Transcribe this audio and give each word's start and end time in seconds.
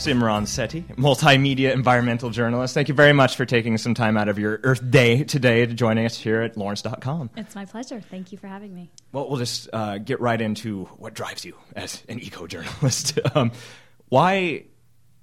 Simran 0.00 0.44
Sethi, 0.44 0.82
multimedia 0.96 1.74
environmental 1.74 2.30
journalist. 2.30 2.72
Thank 2.72 2.88
you 2.88 2.94
very 2.94 3.12
much 3.12 3.36
for 3.36 3.44
taking 3.44 3.76
some 3.76 3.92
time 3.92 4.16
out 4.16 4.30
of 4.30 4.38
your 4.38 4.58
Earth 4.62 4.90
Day 4.90 5.24
today 5.24 5.66
to 5.66 5.74
joining 5.74 6.06
us 6.06 6.16
here 6.16 6.40
at 6.40 6.56
Lawrence.com. 6.56 7.28
It's 7.36 7.54
my 7.54 7.66
pleasure. 7.66 8.00
Thank 8.00 8.32
you 8.32 8.38
for 8.38 8.46
having 8.46 8.74
me. 8.74 8.90
Well, 9.12 9.28
we'll 9.28 9.38
just 9.38 9.68
uh, 9.74 9.98
get 9.98 10.18
right 10.18 10.40
into 10.40 10.86
what 10.96 11.12
drives 11.12 11.44
you 11.44 11.54
as 11.76 12.02
an 12.08 12.18
eco 12.18 12.46
journalist. 12.46 13.18
um, 13.34 13.52
why, 14.08 14.64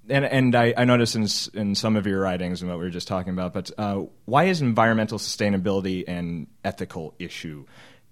and, 0.08 0.24
and 0.24 0.54
I, 0.54 0.74
I 0.76 0.84
noticed 0.84 1.16
in, 1.16 1.26
in 1.60 1.74
some 1.74 1.96
of 1.96 2.06
your 2.06 2.20
writings 2.20 2.62
and 2.62 2.70
what 2.70 2.78
we 2.78 2.84
were 2.84 2.90
just 2.90 3.08
talking 3.08 3.32
about, 3.32 3.52
but 3.52 3.72
uh, 3.78 4.04
why 4.26 4.44
is 4.44 4.62
environmental 4.62 5.18
sustainability 5.18 6.04
an 6.06 6.46
ethical 6.62 7.16
issue? 7.18 7.66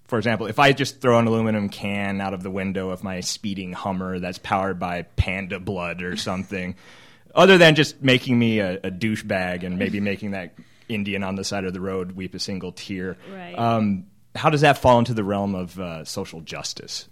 For 0.07 0.17
example, 0.17 0.47
if 0.47 0.59
I 0.59 0.71
just 0.71 1.01
throw 1.01 1.19
an 1.19 1.27
aluminum 1.27 1.69
can 1.69 2.21
out 2.21 2.33
of 2.33 2.43
the 2.43 2.51
window 2.51 2.89
of 2.89 3.03
my 3.03 3.19
speeding 3.19 3.73
Hummer 3.73 4.19
that's 4.19 4.37
powered 4.37 4.79
by 4.79 5.03
panda 5.03 5.59
blood 5.59 6.01
or 6.01 6.15
something, 6.15 6.75
other 7.35 7.57
than 7.57 7.75
just 7.75 8.01
making 8.01 8.39
me 8.39 8.59
a, 8.59 8.75
a 8.83 8.91
douchebag 8.91 9.63
and 9.63 9.77
maybe 9.77 9.99
making 9.99 10.31
that 10.31 10.55
Indian 10.87 11.23
on 11.23 11.35
the 11.35 11.43
side 11.43 11.65
of 11.65 11.73
the 11.73 11.81
road 11.81 12.13
weep 12.13 12.33
a 12.33 12.39
single 12.39 12.71
tear, 12.71 13.17
right. 13.31 13.57
um, 13.57 14.05
how 14.35 14.49
does 14.49 14.61
that 14.61 14.77
fall 14.77 14.99
into 14.99 15.13
the 15.13 15.23
realm 15.23 15.55
of 15.55 15.77
uh, 15.79 16.05
social 16.05 16.41
justice? 16.41 17.09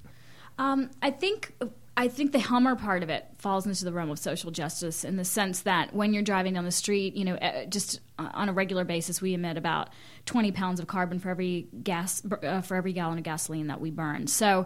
Um, 0.58 0.90
I 1.02 1.12
think 1.12 1.54
I 1.98 2.10
think 2.10 2.34
the 2.34 2.40
Hummer 2.40 2.76
part 2.76 3.04
of 3.04 3.10
it 3.10 3.26
falls 3.38 3.66
into 3.66 3.86
the 3.86 3.94
realm 3.94 4.10
of 4.10 4.20
social 4.20 4.52
justice 4.52 5.06
in 5.06 5.16
the 5.16 5.24
sense 5.24 5.62
that 5.62 5.96
when 5.96 6.14
you're 6.14 6.24
driving 6.24 6.54
down 6.54 6.66
the 6.66 6.72
street, 6.72 7.16
you 7.16 7.24
know, 7.24 7.36
eh, 7.36 7.66
just 7.68 8.02
on 8.20 8.50
a 8.50 8.54
regular 8.54 8.84
basis, 8.84 9.22
we 9.22 9.34
emit 9.34 9.56
about 9.58 9.90
20 10.26 10.52
pounds 10.52 10.82
of 10.82 10.88
carbon 10.88 11.20
for 11.20 11.30
every 11.30 11.68
gas 11.84 12.22
uh, 12.44 12.60
for 12.62 12.76
every 12.76 12.92
gallon 12.92 13.18
of 13.18 13.24
gasoline 13.24 13.68
that 13.68 13.80
we 13.80 13.92
burn. 13.92 14.28
So 14.28 14.66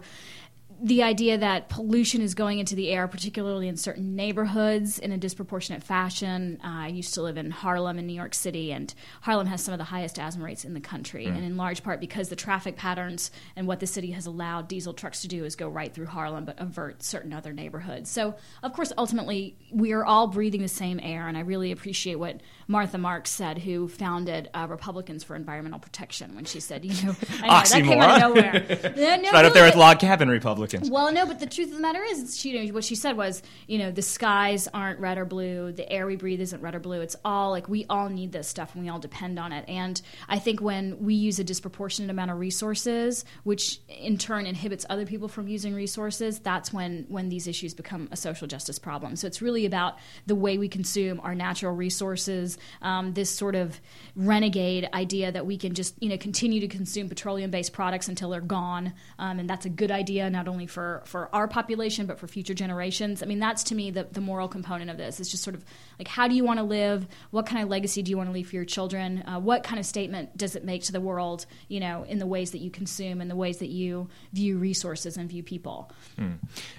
the 0.82 1.04
idea 1.04 1.38
that 1.38 1.68
pollution 1.68 2.22
is 2.22 2.34
going 2.34 2.60
into 2.60 2.76
the 2.76 2.90
air, 2.90 3.08
particularly 3.08 3.68
in 3.68 3.76
certain 3.76 4.16
neighborhoods, 4.16 4.98
in 4.98 5.12
a 5.12 5.18
disproportionate 5.18 5.84
fashion. 5.84 6.60
Uh, 6.64 6.68
I 6.68 6.88
used 6.88 7.14
to 7.16 7.22
live 7.22 7.38
in 7.38 7.52
Harlem 7.52 8.00
in 8.00 8.08
New 8.08 8.14
York 8.14 8.34
City, 8.34 8.72
and 8.72 8.94
Harlem 9.22 9.48
has 9.48 9.62
some 9.62 9.74
of 9.74 9.78
the 9.78 9.86
highest 9.86 10.18
asthma 10.18 10.46
rates 10.46 10.64
in 10.64 10.74
the 10.74 10.80
country, 10.80 11.26
mm. 11.26 11.36
and 11.36 11.44
in 11.44 11.58
large 11.58 11.84
part 11.84 12.00
because 12.00 12.30
the 12.30 12.36
traffic 12.36 12.78
patterns 12.78 13.30
and 13.56 13.68
what 13.68 13.82
the 13.82 13.88
city 13.88 14.12
has 14.12 14.26
allowed 14.26 14.68
diesel 14.68 14.94
trucks 14.94 15.22
to 15.22 15.28
do 15.28 15.44
is 15.44 15.56
go 15.56 15.68
right 15.68 15.94
through 15.94 16.06
Harlem 16.06 16.46
but 16.46 16.60
avert 16.60 17.04
certain 17.04 17.34
other 17.34 17.52
neighborhoods. 17.52 18.10
So, 18.10 18.36
of 18.64 18.72
course, 18.72 18.94
ultimately, 18.98 19.58
we 19.72 19.92
are 19.92 20.06
all 20.06 20.28
breathing 20.28 20.62
the 20.62 20.70
same 20.70 21.00
air, 21.04 21.28
and 21.28 21.38
I 21.38 21.42
really 21.42 21.72
appreciate 21.72 22.16
what 22.16 22.40
Martha 22.68 22.98
Marks 22.98 23.32
said, 23.32 23.58
who 23.58 23.90
founded 23.90 24.50
uh, 24.54 24.68
Republicans 24.70 25.26
for 25.26 25.36
Environmental 25.36 25.80
Protection, 25.80 26.36
when 26.36 26.46
she 26.46 26.62
said, 26.62 26.86
you 26.86 27.06
know, 27.06 27.16
I 27.42 27.48
know 27.48 27.70
that 27.70 27.84
came 27.84 28.00
out 28.00 28.16
of 28.16 28.36
nowhere. 28.36 28.94
no, 28.96 29.16
no, 29.22 29.32
right 29.32 29.46
up 29.46 29.54
there 29.54 29.66
with 29.66 29.76
log 29.76 30.00
cabin 30.00 30.30
Republicans. 30.30 30.69
Republicans. 30.74 30.92
Well, 30.92 31.12
no, 31.12 31.26
but 31.26 31.40
the 31.40 31.48
truth 31.48 31.70
of 31.70 31.76
the 31.76 31.82
matter 31.82 32.02
is, 32.04 32.38
she, 32.38 32.52
you 32.52 32.66
know, 32.66 32.74
what 32.74 32.84
she 32.84 32.96
said 32.96 33.18
was, 33.18 33.42
you 33.68 33.78
know, 33.78 33.92
the 33.92 34.02
skies 34.02 34.68
aren't 34.74 35.00
red 35.00 35.18
or 35.18 35.26
blue, 35.26 35.72
the 35.72 35.90
air 35.92 36.06
we 36.06 36.16
breathe 36.16 36.42
isn't 36.42 36.62
red 36.62 36.76
or 36.76 36.80
blue. 36.80 37.02
It's 37.02 37.16
all 37.26 37.52
like 37.52 37.68
we 37.68 37.86
all 37.90 38.10
need 38.10 38.32
this 38.32 38.48
stuff 38.48 38.76
and 38.76 38.84
we 38.84 38.90
all 38.90 39.00
depend 39.00 39.40
on 39.40 39.52
it. 39.52 39.66
And 39.68 40.02
I 40.28 40.40
think 40.40 40.62
when 40.62 41.00
we 41.04 41.14
use 41.14 41.40
a 41.40 41.44
disproportionate 41.44 42.10
amount 42.10 42.32
of 42.32 42.40
resources, 42.40 43.26
which 43.44 43.80
in 43.88 44.18
turn 44.18 44.46
inhibits 44.46 44.86
other 44.90 45.06
people 45.06 45.28
from 45.28 45.48
using 45.48 45.74
resources, 45.74 46.40
that's 46.40 46.74
when 46.74 47.06
when 47.10 47.30
these 47.30 47.48
issues 47.48 47.74
become 47.74 48.08
a 48.12 48.18
social 48.18 48.48
justice 48.48 48.80
problem. 48.80 49.16
So 49.16 49.28
it's 49.28 49.42
really 49.42 49.66
about 49.66 49.98
the 50.26 50.36
way 50.36 50.58
we 50.58 50.68
consume 50.68 51.20
our 51.22 51.36
natural 51.36 51.74
resources. 51.76 52.58
Um, 52.82 53.14
this 53.14 53.30
sort 53.30 53.56
of 53.56 53.80
renegade 54.16 54.90
idea 54.94 55.32
that 55.32 55.46
we 55.46 55.58
can 55.58 55.74
just 55.74 55.96
you 56.02 56.10
know 56.10 56.18
continue 56.18 56.60
to 56.62 56.68
consume 56.68 57.10
petroleum 57.10 57.52
based 57.52 57.74
products 57.74 58.08
until 58.08 58.30
they're 58.30 58.42
gone, 58.42 58.94
um, 59.18 59.40
and 59.40 59.50
that's 59.50 59.66
a 59.66 59.70
good 59.70 59.92
idea 59.92 60.30
not 60.30 60.48
only 60.48 60.59
for 60.68 61.02
for 61.06 61.34
our 61.34 61.48
population, 61.48 62.06
but 62.06 62.20
for 62.20 62.28
future 62.28 62.54
generations. 62.54 63.22
I 63.24 63.26
mean, 63.26 63.40
that's 63.40 63.64
to 63.66 63.76
me 63.76 63.92
the, 63.92 64.08
the 64.12 64.22
moral 64.22 64.48
component 64.48 64.90
of 64.90 64.98
this. 64.98 65.20
It's 65.20 65.30
just 65.30 65.44
sort 65.44 65.56
of 65.56 65.64
like 65.98 66.08
how 66.08 66.28
do 66.28 66.36
you 66.36 66.44
want 66.44 66.60
to 66.60 66.64
live? 66.64 67.08
What 67.32 67.46
kind 67.46 67.64
of 67.64 67.70
legacy 67.70 68.02
do 68.02 68.10
you 68.10 68.18
want 68.18 68.30
to 68.30 68.34
leave 68.34 68.50
for 68.50 68.56
your 68.56 68.66
children? 68.66 69.24
Uh, 69.28 69.40
what 69.40 69.64
kind 69.64 69.80
of 69.80 69.86
statement 69.86 70.36
does 70.38 70.56
it 70.56 70.64
make 70.64 70.84
to 70.84 70.92
the 70.92 71.02
world? 71.02 71.46
You 71.68 71.80
know, 71.80 72.04
in 72.04 72.20
the 72.20 72.28
ways 72.28 72.52
that 72.52 72.60
you 72.60 72.70
consume 72.70 73.22
and 73.22 73.30
the 73.30 73.36
ways 73.36 73.58
that 73.58 73.70
you 73.70 74.10
view 74.34 74.58
resources 74.58 75.18
and 75.18 75.30
view 75.30 75.44
people. 75.44 75.92
Hmm. 76.18 76.34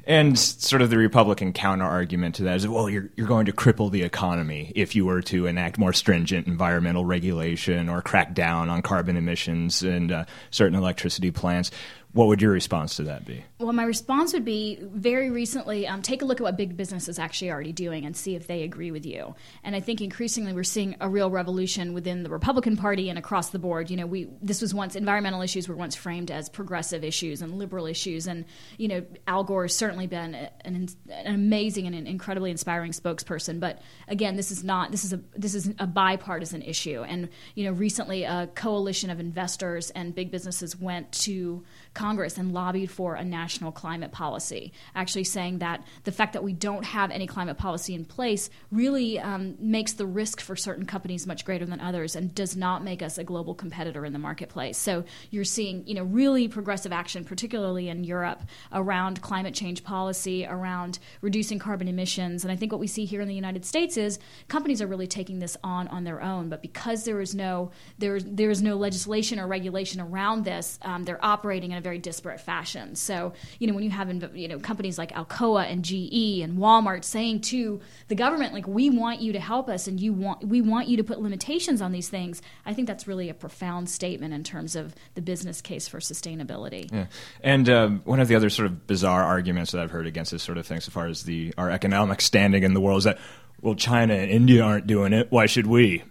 And 0.04 0.38
sort 0.38 0.82
of 0.82 0.90
the 0.90 0.98
Republican 0.98 1.52
counter 1.52 1.84
argument 1.84 2.36
to 2.36 2.44
that 2.44 2.56
is, 2.56 2.68
well, 2.68 2.88
you're 2.88 3.10
you're 3.16 3.26
going 3.26 3.46
to 3.46 3.52
cripple 3.52 3.90
the 3.90 4.02
economy 4.02 4.72
if 4.74 4.94
you 4.94 5.04
were 5.04 5.22
to 5.22 5.46
enact 5.46 5.78
more 5.78 5.92
stringent 5.92 6.46
environmental 6.46 7.04
regulation 7.04 7.88
or 7.88 8.02
crack 8.02 8.34
down 8.34 8.68
on 8.68 8.82
carbon 8.82 9.16
emissions 9.16 9.82
and 9.82 10.12
uh, 10.12 10.24
certain 10.50 10.76
electricity 10.76 11.30
plants. 11.30 11.70
What 12.12 12.26
would 12.26 12.42
your 12.42 12.50
response 12.50 12.96
to 12.96 13.04
that 13.04 13.24
be? 13.24 13.44
Well, 13.58 13.72
my 13.72 13.84
response 13.84 14.32
would 14.32 14.44
be 14.44 14.78
very 14.82 15.30
recently 15.30 15.86
um, 15.86 16.02
take 16.02 16.22
a 16.22 16.24
look 16.24 16.40
at 16.40 16.42
what 16.42 16.56
big 16.56 16.76
business 16.76 17.08
is 17.08 17.20
actually 17.20 17.52
already 17.52 17.72
doing 17.72 18.04
and 18.04 18.16
see 18.16 18.34
if 18.34 18.48
they 18.48 18.64
agree 18.64 18.90
with 18.90 19.06
you. 19.06 19.36
And 19.62 19.76
I 19.76 19.80
think 19.80 20.00
increasingly 20.00 20.52
we're 20.52 20.64
seeing 20.64 20.96
a 21.00 21.08
real 21.08 21.30
revolution 21.30 21.92
within 21.92 22.24
the 22.24 22.30
Republican 22.30 22.76
Party 22.76 23.10
and 23.10 23.18
across 23.18 23.50
the 23.50 23.60
board. 23.60 23.90
You 23.90 23.96
know, 23.96 24.06
we 24.06 24.28
this 24.42 24.60
was 24.60 24.74
once 24.74 24.96
environmental 24.96 25.40
issues 25.40 25.68
were 25.68 25.76
once 25.76 25.94
framed 25.94 26.32
as 26.32 26.48
progressive 26.48 27.04
issues 27.04 27.42
and 27.42 27.58
liberal 27.58 27.86
issues, 27.86 28.26
and 28.26 28.44
you 28.76 28.88
know, 28.88 29.06
Al 29.28 29.44
Gore 29.44 29.64
has 29.64 29.76
certainly 29.76 30.08
been 30.08 30.34
an, 30.34 30.88
an 31.10 31.34
amazing 31.34 31.86
and 31.86 31.94
an 31.94 32.08
incredibly 32.08 32.50
inspiring 32.50 32.90
spokesperson. 32.90 33.60
But 33.60 33.82
again, 34.08 34.34
this 34.34 34.50
is 34.50 34.64
not 34.64 34.90
this 34.90 35.04
is 35.04 35.12
a 35.12 35.20
this 35.36 35.54
is 35.54 35.72
a 35.78 35.86
bipartisan 35.86 36.62
issue. 36.62 37.04
And 37.04 37.28
you 37.54 37.64
know, 37.66 37.72
recently 37.72 38.24
a 38.24 38.48
coalition 38.56 39.10
of 39.10 39.20
investors 39.20 39.90
and 39.90 40.12
big 40.12 40.32
businesses 40.32 40.74
went 40.74 41.12
to 41.12 41.62
Congress 42.00 42.38
and 42.38 42.54
lobbied 42.54 42.90
for 42.90 43.14
a 43.14 43.24
national 43.24 43.72
climate 43.72 44.10
policy, 44.10 44.72
actually 44.94 45.24
saying 45.24 45.58
that 45.58 45.84
the 46.04 46.12
fact 46.12 46.32
that 46.32 46.42
we 46.42 46.54
don't 46.54 46.84
have 46.84 47.10
any 47.10 47.26
climate 47.26 47.58
policy 47.58 47.92
in 47.94 48.06
place 48.06 48.48
really 48.72 49.18
um, 49.18 49.54
makes 49.60 49.92
the 49.92 50.06
risk 50.06 50.40
for 50.40 50.56
certain 50.56 50.86
companies 50.86 51.26
much 51.26 51.44
greater 51.44 51.66
than 51.66 51.78
others 51.78 52.16
and 52.16 52.34
does 52.34 52.56
not 52.56 52.82
make 52.82 53.02
us 53.02 53.18
a 53.18 53.24
global 53.24 53.54
competitor 53.54 54.06
in 54.06 54.14
the 54.14 54.18
marketplace. 54.18 54.78
So 54.78 55.04
you're 55.30 55.44
seeing, 55.44 55.86
you 55.86 55.92
know, 55.92 56.04
really 56.04 56.48
progressive 56.48 56.92
action, 56.92 57.22
particularly 57.22 57.90
in 57.90 58.02
Europe, 58.02 58.40
around 58.72 59.20
climate 59.20 59.52
change 59.52 59.84
policy, 59.84 60.46
around 60.46 60.98
reducing 61.20 61.58
carbon 61.58 61.86
emissions. 61.86 62.44
And 62.44 62.50
I 62.50 62.56
think 62.56 62.72
what 62.72 62.80
we 62.80 62.86
see 62.86 63.04
here 63.04 63.20
in 63.20 63.28
the 63.28 63.34
United 63.34 63.66
States 63.66 63.98
is 63.98 64.18
companies 64.48 64.80
are 64.80 64.86
really 64.86 65.06
taking 65.06 65.38
this 65.38 65.54
on 65.62 65.86
on 65.88 66.04
their 66.04 66.22
own. 66.22 66.48
But 66.48 66.62
because 66.62 67.04
there 67.04 67.20
is 67.20 67.34
no 67.34 67.72
there 67.98 68.20
there 68.20 68.50
is 68.50 68.62
no 68.62 68.76
legislation 68.76 69.38
or 69.38 69.46
regulation 69.46 70.00
around 70.00 70.44
this, 70.44 70.78
um, 70.80 71.04
they're 71.04 71.24
operating 71.24 71.72
in 71.72 71.78
a 71.78 71.80
very 71.80 71.89
disparate 71.98 72.40
fashion. 72.40 72.94
So, 72.96 73.32
you 73.58 73.66
know, 73.66 73.74
when 73.74 73.84
you 73.84 73.90
have 73.90 74.10
you 74.36 74.48
know 74.48 74.58
companies 74.58 74.98
like 74.98 75.12
Alcoa 75.12 75.70
and 75.70 75.84
GE 75.84 76.42
and 76.42 76.58
Walmart 76.58 77.04
saying 77.04 77.42
to 77.42 77.80
the 78.08 78.14
government 78.14 78.52
like 78.52 78.66
we 78.66 78.90
want 78.90 79.20
you 79.20 79.32
to 79.32 79.40
help 79.40 79.68
us 79.68 79.86
and 79.86 80.00
you 80.00 80.12
want 80.12 80.46
we 80.46 80.60
want 80.60 80.88
you 80.88 80.96
to 80.96 81.04
put 81.04 81.20
limitations 81.20 81.80
on 81.82 81.92
these 81.92 82.08
things, 82.08 82.42
I 82.66 82.74
think 82.74 82.86
that's 82.86 83.06
really 83.06 83.28
a 83.28 83.34
profound 83.34 83.88
statement 83.88 84.34
in 84.34 84.44
terms 84.44 84.76
of 84.76 84.94
the 85.14 85.22
business 85.22 85.60
case 85.60 85.88
for 85.88 85.98
sustainability. 85.98 86.90
Yeah. 86.92 87.06
And 87.42 87.68
um, 87.68 88.02
one 88.04 88.20
of 88.20 88.28
the 88.28 88.34
other 88.34 88.50
sort 88.50 88.66
of 88.66 88.86
bizarre 88.86 89.22
arguments 89.22 89.72
that 89.72 89.80
I've 89.80 89.90
heard 89.90 90.06
against 90.06 90.30
this 90.30 90.42
sort 90.42 90.58
of 90.58 90.66
thing 90.66 90.80
so 90.80 90.90
far 90.90 91.06
as 91.06 91.24
the 91.24 91.54
our 91.56 91.70
economic 91.70 92.20
standing 92.20 92.62
in 92.62 92.74
the 92.74 92.80
world 92.80 92.98
is 92.98 93.04
that 93.04 93.18
well 93.60 93.74
China 93.74 94.14
and 94.14 94.30
India 94.30 94.62
aren't 94.62 94.86
doing 94.86 95.12
it, 95.12 95.28
why 95.30 95.46
should 95.46 95.66
we? 95.66 96.02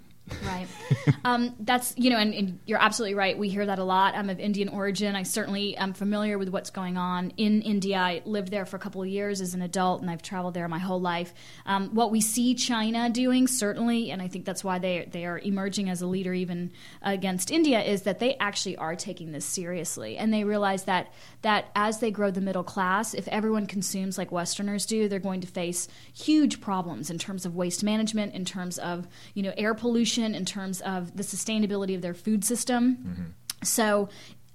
Right. 0.44 0.68
um, 1.26 1.56
that's 1.60 1.94
you 1.98 2.10
know, 2.10 2.18
and, 2.18 2.34
and, 2.34 2.60
you're 2.66 2.82
absolutely 2.82 3.16
right. 3.16 3.38
We 3.38 3.50
hear 3.50 3.66
that 3.66 3.80
a 3.80 3.84
lot. 3.84 4.16
I'm 4.16 4.30
of 4.30 4.40
Indian 4.40 4.70
origin. 4.70 5.16
I 5.16 5.24
certainly 5.24 5.76
am 5.78 5.94
familiar 5.94 6.38
with 6.38 6.50
what's 6.50 6.70
going 6.70 6.98
on 6.98 7.32
in 7.38 7.62
India. 7.62 7.98
I 7.98 8.22
lived 8.26 8.52
there 8.52 8.66
for 8.66 8.76
a 8.76 8.80
couple 8.80 9.02
of 9.02 9.08
years 9.08 9.42
as 9.42 9.54
an 9.54 9.62
adult, 9.62 10.02
and 10.02 10.10
I've 10.10 10.22
traveled 10.22 10.54
there 10.54 10.68
my 10.68 10.80
whole 10.80 11.02
life. 11.02 11.34
Um, 11.66 11.94
what 11.96 12.12
we 12.12 12.22
see 12.22 12.56
China 12.56 13.10
doing, 13.10 13.48
certainly, 13.48 14.12
and 14.12 14.22
I 14.22 14.28
think 14.28 14.46
that's 14.46 14.64
why 14.64 14.80
they 14.80 15.08
they 15.12 15.26
are 15.26 15.40
emerging 15.40 15.90
as 15.90 16.02
a 16.02 16.08
leader 16.08 16.34
even 16.34 16.72
against 17.02 17.52
India, 17.52 17.82
is 17.82 18.04
that 18.04 18.20
they 18.20 18.36
actually 18.36 18.78
are 18.78 18.96
taking 18.96 19.32
this 19.32 19.46
seriously, 19.46 20.18
and 20.18 20.34
they 20.34 20.44
realize 20.44 20.84
that 20.84 21.12
that 21.42 21.70
as 21.76 22.00
they 22.00 22.12
grow 22.12 22.32
the 22.32 22.42
middle 22.42 22.64
class, 22.64 23.14
if 23.14 23.28
everyone 23.30 23.66
consumes 23.66 24.18
like 24.18 24.32
Westerners 24.32 24.86
do, 24.86 25.08
they're 25.08 25.20
going 25.20 25.42
to 25.42 25.48
face 25.48 25.88
huge 26.14 26.62
problems 26.62 27.10
in 27.10 27.18
terms 27.18 27.46
of 27.46 27.56
waste 27.56 27.84
management, 27.84 28.34
in 28.34 28.46
terms 28.46 28.78
of 28.78 29.08
you 29.34 29.44
know 29.44 29.54
air 29.58 29.74
pollution, 29.74 30.36
in 30.36 30.46
terms 30.46 30.79
of 30.82 31.16
the 31.16 31.24
sustainability 31.24 31.96
of 31.96 32.02
their 32.02 32.14
food 32.14 32.44
system. 32.44 32.98
Mm-hmm. 32.98 33.24
So 33.64 34.10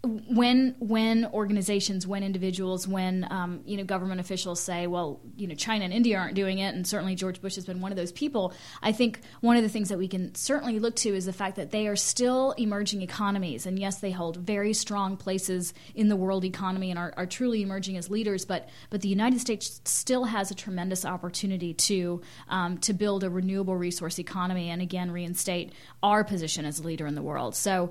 when 0.05 0.75
when 0.79 1.27
organizations, 1.27 2.07
when 2.07 2.23
individuals, 2.23 2.87
when 2.87 3.27
um, 3.31 3.61
you 3.65 3.77
know 3.77 3.85
government 3.85 4.21
officials 4.21 4.61
say, 4.61 4.87
well, 4.87 5.21
you 5.37 5.47
know, 5.47 5.55
China 5.55 5.85
and 5.85 5.93
India 5.93 6.19
aren't 6.19 6.35
doing 6.35 6.59
it, 6.59 6.75
and 6.75 6.87
certainly 6.87 7.15
George 7.15 7.41
Bush 7.41 7.55
has 7.55 7.65
been 7.65 7.81
one 7.81 7.93
of 7.93 7.97
those 7.97 8.13
people. 8.13 8.53
I 8.83 8.93
think 8.93 9.21
one 9.41 9.57
of 9.57 9.63
the 9.63 9.69
things 9.69 9.89
that 9.89 9.99
we 9.99 10.09
can 10.09 10.35
certainly 10.35 10.79
look 10.79 10.97
to 10.97 11.15
is 11.15 11.27
the 11.27 11.33
fact 11.33 11.57
that 11.57 11.71
they 11.71 11.87
are 11.87 11.97
still 11.97 12.53
emerging 12.53 13.03
economies, 13.03 13.67
and 13.67 13.79
yes, 13.79 13.99
they 13.99 14.11
hold 14.11 14.37
very 14.37 14.73
strong 14.73 15.17
places 15.17 15.75
in 15.95 16.09
the 16.09 16.17
world 16.17 16.45
economy 16.45 16.91
and 16.91 16.99
are, 16.99 17.15
are 17.17 17.27
truly 17.27 17.63
emerging 17.63 17.97
as 17.97 18.11
leaders. 18.11 18.45
But 18.45 18.69
but 18.91 19.01
the 19.01 19.09
United 19.09 19.41
States 19.41 19.81
still 19.85 20.25
has 20.25 20.51
a 20.51 20.55
tremendous 20.55 21.05
opportunity 21.05 21.75
to 21.75 22.21
um, 22.49 22.79
to 22.79 22.93
build 22.93 23.25
a 23.25 23.31
renewable 23.31 23.77
resource 23.77 24.19
economy, 24.19 24.71
and 24.71 24.83
again 24.83 25.11
reinstate 25.11 25.73
our 26.03 26.25
position 26.25 26.65
as 26.65 26.79
a 26.79 26.83
leader 26.83 27.07
in 27.07 27.15
the 27.15 27.23
world. 27.23 27.55
So 27.57 27.91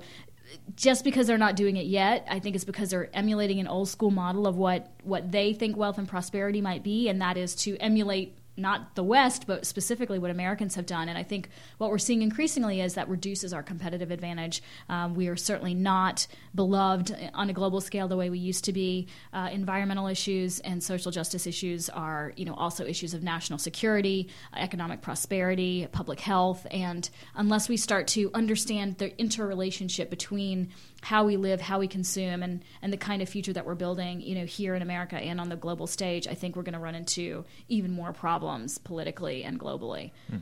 just 0.76 1.04
because 1.04 1.26
they're 1.26 1.38
not 1.38 1.56
doing 1.56 1.76
it 1.76 1.86
yet, 1.86 2.26
I 2.30 2.38
think 2.38 2.54
it's 2.54 2.64
because 2.64 2.90
they're 2.90 3.14
emulating 3.14 3.60
an 3.60 3.68
old 3.68 3.88
school 3.88 4.10
model 4.10 4.46
of 4.46 4.56
what, 4.56 4.90
what 5.02 5.30
they 5.32 5.52
think 5.52 5.76
wealth 5.76 5.98
and 5.98 6.08
prosperity 6.08 6.60
might 6.60 6.82
be, 6.82 7.08
and 7.08 7.20
that 7.20 7.36
is 7.36 7.54
to 7.56 7.76
emulate 7.78 8.36
not 8.56 8.94
the 8.94 9.02
West, 9.02 9.46
but 9.46 9.66
specifically 9.66 10.18
what 10.18 10.30
Americans 10.30 10.74
have 10.76 10.86
done. 10.86 11.08
And 11.08 11.18
I 11.18 11.22
think 11.22 11.48
what 11.78 11.90
we're 11.90 11.98
seeing 11.98 12.22
increasingly 12.22 12.80
is 12.80 12.94
that 12.94 13.08
reduces 13.08 13.52
our 13.52 13.62
competitive 13.62 14.10
advantage. 14.10 14.62
Um, 14.88 15.14
we 15.14 15.28
are 15.28 15.36
certainly 15.36 15.74
not 15.74 16.26
beloved 16.54 17.14
on 17.34 17.50
a 17.50 17.52
global 17.52 17.80
scale 17.80 18.06
the 18.06 18.16
way 18.16 18.30
we 18.30 18.38
used 18.38 18.64
to 18.64 18.72
be. 18.72 19.08
Uh, 19.32 19.48
environmental 19.52 20.06
issues 20.06 20.60
and 20.60 20.82
social 20.82 21.10
justice 21.10 21.46
issues 21.46 21.88
are, 21.88 22.32
you 22.36 22.44
know, 22.44 22.54
also 22.54 22.84
issues 22.84 23.12
of 23.12 23.22
national 23.22 23.58
security, 23.58 24.28
economic 24.56 25.02
prosperity, 25.02 25.88
public 25.90 26.20
health, 26.20 26.66
and 26.70 27.10
unless 27.34 27.68
we 27.68 27.76
start 27.76 28.06
to 28.06 28.30
understand 28.34 28.98
the 28.98 29.18
interrelationship 29.20 30.10
between 30.10 30.70
how 31.02 31.24
we 31.24 31.36
live, 31.36 31.60
how 31.60 31.80
we 31.80 31.88
consume, 31.88 32.42
and, 32.42 32.64
and 32.80 32.90
the 32.90 32.96
kind 32.96 33.20
of 33.20 33.28
future 33.28 33.52
that 33.52 33.66
we're 33.66 33.74
building, 33.74 34.22
you 34.22 34.34
know, 34.34 34.46
here 34.46 34.74
in 34.74 34.80
America 34.80 35.16
and 35.16 35.38
on 35.38 35.50
the 35.50 35.56
global 35.56 35.86
stage, 35.86 36.26
I 36.26 36.34
think 36.34 36.56
we're 36.56 36.62
going 36.62 36.74
to 36.74 36.78
run 36.78 36.94
into 36.94 37.44
even 37.68 37.90
more 37.90 38.12
problems 38.12 38.43
politically 38.78 39.44
and 39.44 39.58
globally. 39.58 40.12
Hmm. 40.28 40.38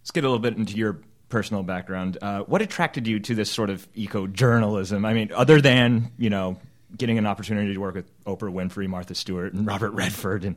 Let's 0.00 0.10
get 0.10 0.24
a 0.24 0.28
little 0.28 0.40
bit 0.40 0.56
into 0.56 0.76
your 0.76 1.00
personal 1.28 1.62
background. 1.62 2.18
Uh, 2.20 2.40
what 2.40 2.60
attracted 2.60 3.06
you 3.06 3.20
to 3.20 3.34
this 3.34 3.50
sort 3.50 3.70
of 3.70 3.86
eco 3.94 4.26
journalism? 4.26 5.04
I 5.04 5.14
mean, 5.14 5.30
other 5.34 5.60
than 5.60 6.12
you 6.18 6.30
know 6.30 6.58
getting 6.96 7.18
an 7.18 7.26
opportunity 7.26 7.72
to 7.72 7.80
work 7.80 7.94
with 7.94 8.24
Oprah 8.24 8.52
Winfrey, 8.52 8.86
Martha 8.86 9.14
Stewart, 9.14 9.52
and 9.52 9.66
Robert 9.72 9.92
Redford, 9.92 10.44
and 10.44 10.56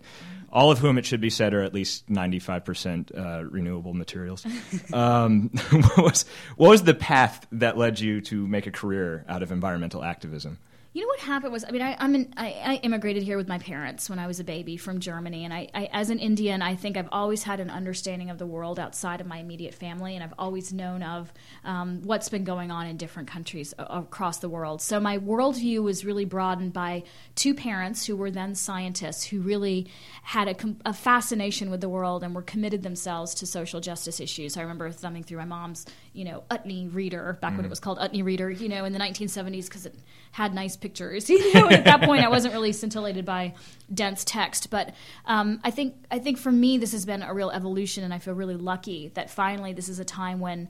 all 0.51 0.71
of 0.71 0.79
whom 0.79 0.97
it 0.97 1.05
should 1.05 1.21
be 1.21 1.29
said 1.29 1.53
are 1.53 1.61
at 1.61 1.73
least 1.73 2.07
95% 2.09 3.17
uh, 3.17 3.45
renewable 3.45 3.93
materials. 3.93 4.45
um, 4.93 5.49
what, 5.71 5.97
was, 5.97 6.25
what 6.55 6.69
was 6.69 6.83
the 6.83 6.93
path 6.93 7.45
that 7.51 7.77
led 7.77 7.99
you 7.99 8.21
to 8.21 8.47
make 8.47 8.65
a 8.65 8.71
career 8.71 9.25
out 9.27 9.43
of 9.43 9.51
environmental 9.51 10.03
activism? 10.03 10.57
You 10.95 11.01
know 11.01 11.07
what 11.07 11.19
happened 11.19 11.51
was, 11.51 11.65
I 11.65 11.71
mean, 11.71 11.81
I, 11.81 11.97
I'm 11.99 12.15
I, 12.37 12.55
I 12.63 12.75
immigrated 12.81 13.21
here 13.21 13.35
with 13.35 13.49
my 13.49 13.57
parents 13.57 14.09
when 14.09 14.17
I 14.17 14.27
was 14.27 14.39
a 14.39 14.45
baby 14.45 14.77
from 14.77 15.01
Germany, 15.01 15.43
and 15.43 15.53
I, 15.53 15.67
I, 15.73 15.89
as 15.91 16.09
an 16.09 16.19
Indian, 16.19 16.61
I 16.61 16.77
think 16.77 16.95
I've 16.95 17.09
always 17.11 17.43
had 17.43 17.59
an 17.59 17.69
understanding 17.69 18.29
of 18.29 18.37
the 18.37 18.45
world 18.45 18.79
outside 18.79 19.19
of 19.19 19.27
my 19.27 19.39
immediate 19.39 19.73
family, 19.73 20.15
and 20.15 20.23
I've 20.23 20.33
always 20.39 20.71
known 20.71 21.03
of 21.03 21.33
um, 21.65 22.01
what's 22.03 22.29
been 22.29 22.45
going 22.45 22.71
on 22.71 22.87
in 22.87 22.95
different 22.95 23.27
countries 23.27 23.73
across 23.77 24.37
the 24.37 24.47
world. 24.47 24.81
So 24.81 25.01
my 25.01 25.17
worldview 25.17 25.83
was 25.83 26.05
really 26.05 26.23
broadened 26.23 26.71
by 26.71 27.03
two 27.35 27.53
parents 27.53 28.05
who 28.05 28.15
were 28.15 28.31
then 28.31 28.55
scientists 28.55 29.25
who 29.25 29.41
really 29.41 29.91
had 30.23 30.47
a, 30.47 30.55
a 30.85 30.93
fascination 30.93 31.69
with 31.69 31.81
the 31.81 31.89
world 31.89 32.23
and 32.23 32.33
were 32.33 32.41
committed 32.41 32.83
themselves 32.83 33.35
to 33.35 33.45
social 33.45 33.81
justice 33.81 34.21
issues. 34.21 34.55
I 34.55 34.61
remember 34.61 34.89
thumbing 34.91 35.23
through 35.23 35.39
my 35.39 35.45
mom's, 35.45 35.85
you 36.15 36.23
know, 36.23 36.43
Utne 36.49 36.93
reader 36.93 37.37
back 37.41 37.53
mm. 37.53 37.57
when 37.57 37.65
it 37.65 37.67
mm. 37.67 37.71
was 37.71 37.79
called 37.79 37.99
Utne 37.99 38.23
reader, 38.23 38.49
you 38.49 38.69
know, 38.69 38.85
in 38.85 38.93
the 38.93 38.99
1970s 38.99 39.65
because 39.65 39.85
it 39.85 39.95
had 40.31 40.53
nice 40.53 40.75
pictures. 40.75 41.29
You 41.35 41.53
know, 41.53 41.69
at 41.69 41.83
that 41.83 42.01
point, 42.01 42.23
I 42.23 42.29
wasn't 42.29 42.53
really 42.53 42.71
scintillated 42.71 43.25
by 43.25 43.53
dense 43.93 44.23
text. 44.23 44.69
But 44.69 44.93
um, 45.25 45.59
I 45.63 45.71
think 45.71 45.95
I 46.09 46.19
think 46.19 46.37
for 46.37 46.51
me, 46.51 46.77
this 46.77 46.93
has 46.93 47.05
been 47.05 47.21
a 47.21 47.33
real 47.33 47.51
evolution, 47.51 48.03
and 48.03 48.13
I 48.13 48.19
feel 48.19 48.33
really 48.33 48.55
lucky 48.55 49.11
that 49.15 49.29
finally 49.29 49.73
this 49.73 49.89
is 49.89 49.99
a 49.99 50.05
time 50.05 50.39
when 50.39 50.69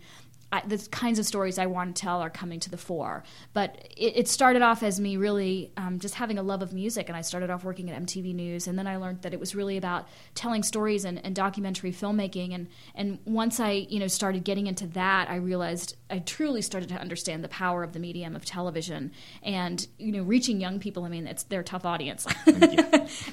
I, 0.52 0.62
the 0.62 0.78
kinds 0.92 1.20
of 1.20 1.26
stories 1.26 1.58
I 1.58 1.66
want 1.66 1.96
to 1.96 2.02
tell 2.02 2.22
are 2.22 2.30
coming 2.30 2.60
to 2.62 2.70
the 2.70 2.78
fore. 2.78 3.24
But 3.54 3.88
it, 3.98 4.18
it 4.18 4.28
started 4.28 4.62
off 4.62 4.84
as 4.84 5.00
me 5.00 5.18
really 5.18 5.72
um, 5.76 6.00
just 6.00 6.16
having 6.16 6.38
a 6.38 6.44
love 6.44 6.62
of 6.62 6.72
music, 6.72 7.10
and 7.10 7.18
I 7.18 7.22
started 7.22 7.50
off 7.50 7.64
working 7.64 7.90
at 7.90 8.02
MTV 8.02 8.34
News, 8.36 8.68
and 8.68 8.78
then 8.78 8.88
I 8.88 8.98
learned 8.98 9.24
that 9.24 9.34
it 9.34 9.40
was 9.40 9.56
really 9.56 9.76
about 9.76 10.08
telling 10.36 10.64
stories 10.64 11.04
and, 11.04 11.24
and 11.26 11.36
documentary 11.36 11.92
filmmaking. 11.92 12.54
And 12.54 12.68
and 12.94 13.20
once 13.26 13.60
I 13.60 13.72
you 13.72 14.00
know 14.00 14.08
started 14.08 14.44
getting 14.44 14.68
into 14.68 14.88
that, 14.88 15.30
I 15.30 15.38
realized 15.38 15.98
I 16.10 16.20
truly 16.20 16.62
started 16.62 16.90
to 16.90 16.96
understand 16.96 17.44
the 17.44 17.50
power 17.50 17.84
of 17.84 17.94
the 17.94 18.00
medium 18.00 18.36
of 18.36 18.46
television 18.46 19.12
and 19.42 19.86
you 19.98 20.12
know 20.12 20.24
reaching 20.24 20.62
young 20.62 20.80
people. 20.80 21.06
I 21.06 21.10
mean, 21.10 21.28
it's 21.28 21.44
their 21.44 21.64
tough 21.64 21.86
audience, 21.86 22.28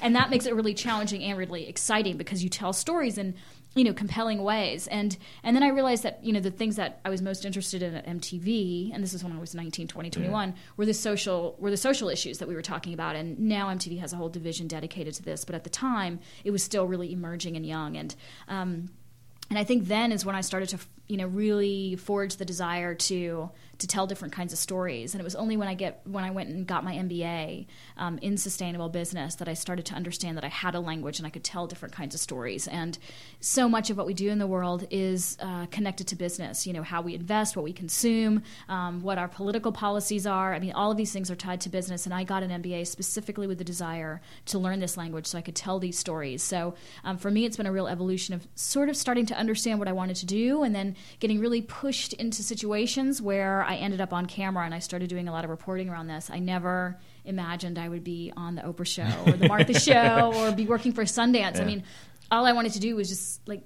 and 0.01 0.15
that 0.15 0.29
makes 0.29 0.45
it 0.45 0.55
really 0.55 0.73
challenging 0.73 1.23
and 1.23 1.37
really 1.37 1.69
exciting 1.69 2.17
because 2.17 2.43
you 2.43 2.49
tell 2.49 2.73
stories 2.73 3.17
and 3.17 3.35
you 3.75 3.83
know 3.83 3.93
compelling 3.93 4.43
ways. 4.43 4.87
And 4.87 5.17
and 5.43 5.55
then 5.55 5.63
i 5.63 5.69
realized 5.69 6.03
that 6.03 6.23
you 6.23 6.33
know 6.33 6.39
the 6.39 6.51
things 6.51 6.75
that 6.75 6.99
i 7.05 7.09
was 7.09 7.21
most 7.21 7.45
interested 7.45 7.81
in 7.81 7.95
at 7.95 8.05
mtv 8.05 8.93
and 8.93 9.03
this 9.03 9.13
is 9.13 9.23
when 9.23 9.33
i 9.33 9.39
was 9.39 9.55
19 9.55 9.87
20 9.87 10.09
21 10.09 10.49
yeah. 10.49 10.55
were 10.77 10.85
the 10.85 10.93
social 10.93 11.55
were 11.59 11.71
the 11.71 11.77
social 11.77 12.09
issues 12.09 12.37
that 12.37 12.47
we 12.47 12.55
were 12.55 12.61
talking 12.61 12.93
about. 12.93 13.15
And 13.15 13.39
now 13.39 13.69
mtv 13.69 13.99
has 13.99 14.13
a 14.13 14.15
whole 14.15 14.29
division 14.29 14.67
dedicated 14.67 15.13
to 15.15 15.23
this 15.23 15.45
but 15.45 15.55
at 15.55 15.63
the 15.63 15.69
time 15.69 16.19
it 16.43 16.51
was 16.51 16.63
still 16.63 16.87
really 16.87 17.11
emerging 17.11 17.55
and 17.55 17.65
young. 17.65 17.97
And 17.97 18.15
um, 18.47 18.89
and 19.49 19.59
I 19.59 19.63
think 19.63 19.87
then 19.87 20.11
is 20.11 20.25
when 20.25 20.35
I 20.35 20.41
started 20.41 20.69
to, 20.69 20.79
you 21.07 21.17
know, 21.17 21.27
really 21.27 21.95
forge 21.95 22.37
the 22.37 22.45
desire 22.45 22.95
to 22.95 23.51
to 23.79 23.87
tell 23.87 24.07
different 24.07 24.33
kinds 24.33 24.53
of 24.53 24.59
stories. 24.59 25.13
And 25.13 25.21
it 25.21 25.23
was 25.23 25.35
only 25.35 25.57
when 25.57 25.67
I 25.67 25.73
get 25.73 26.01
when 26.05 26.23
I 26.23 26.31
went 26.31 26.49
and 26.49 26.65
got 26.67 26.83
my 26.83 26.93
MBA 26.93 27.65
um, 27.97 28.17
in 28.19 28.37
sustainable 28.37 28.89
business 28.89 29.35
that 29.35 29.47
I 29.47 29.53
started 29.53 29.85
to 29.87 29.95
understand 29.95 30.37
that 30.37 30.43
I 30.43 30.49
had 30.49 30.75
a 30.75 30.79
language 30.79 31.17
and 31.17 31.25
I 31.25 31.29
could 31.29 31.43
tell 31.43 31.67
different 31.67 31.93
kinds 31.93 32.13
of 32.13 32.21
stories. 32.21 32.67
And 32.67 32.97
so 33.39 33.67
much 33.67 33.89
of 33.89 33.97
what 33.97 34.05
we 34.05 34.13
do 34.13 34.29
in 34.29 34.37
the 34.37 34.47
world 34.47 34.85
is 34.91 35.37
uh, 35.39 35.65
connected 35.67 36.07
to 36.07 36.15
business. 36.15 36.67
You 36.67 36.73
know, 36.73 36.83
how 36.83 37.01
we 37.01 37.15
invest, 37.15 37.55
what 37.55 37.65
we 37.65 37.73
consume, 37.73 38.43
um, 38.69 39.01
what 39.01 39.17
our 39.17 39.27
political 39.27 39.71
policies 39.71 40.27
are. 40.27 40.53
I 40.53 40.59
mean, 40.59 40.73
all 40.73 40.91
of 40.91 40.97
these 40.97 41.11
things 41.11 41.31
are 41.31 41.35
tied 41.35 41.61
to 41.61 41.69
business. 41.69 42.05
And 42.05 42.13
I 42.13 42.23
got 42.23 42.43
an 42.43 42.61
MBA 42.61 42.87
specifically 42.87 43.47
with 43.47 43.57
the 43.57 43.63
desire 43.63 44.21
to 44.45 44.59
learn 44.59 44.79
this 44.79 44.97
language 44.97 45.25
so 45.25 45.37
I 45.37 45.41
could 45.41 45.55
tell 45.55 45.79
these 45.79 45.97
stories. 45.97 46.43
So 46.43 46.75
um, 47.03 47.17
for 47.17 47.31
me, 47.31 47.45
it's 47.45 47.57
been 47.57 47.65
a 47.65 47.71
real 47.71 47.87
evolution 47.87 48.35
of 48.35 48.47
sort 48.55 48.89
of 48.89 48.95
starting 48.95 49.25
to 49.27 49.37
understand 49.37 49.79
what 49.79 49.87
I 49.87 49.93
wanted 49.93 50.17
to 50.17 50.25
do 50.25 50.63
and 50.63 50.75
then 50.75 50.95
getting 51.19 51.39
really 51.39 51.61
pushed 51.61 52.13
into 52.13 52.43
situations 52.43 53.21
where 53.21 53.62
I 53.63 53.75
ended 53.75 54.01
up 54.01 54.13
on 54.13 54.25
camera 54.25 54.65
and 54.65 54.73
I 54.73 54.79
started 54.79 55.09
doing 55.09 55.27
a 55.27 55.31
lot 55.31 55.43
of 55.43 55.49
reporting 55.49 55.89
around 55.89 56.07
this. 56.07 56.29
I 56.31 56.39
never 56.39 56.99
imagined 57.25 57.77
I 57.77 57.89
would 57.89 58.03
be 58.03 58.31
on 58.35 58.55
the 58.55 58.61
Oprah 58.61 58.85
show 58.85 59.09
or 59.25 59.33
the 59.33 59.47
Martha 59.47 59.79
show 59.79 60.33
or 60.35 60.51
be 60.51 60.65
working 60.65 60.91
for 60.91 61.03
Sundance. 61.03 61.55
Yeah. 61.55 61.61
I 61.61 61.65
mean, 61.65 61.83
all 62.31 62.45
I 62.45 62.53
wanted 62.53 62.73
to 62.73 62.79
do 62.79 62.95
was 62.95 63.09
just 63.09 63.47
like 63.47 63.63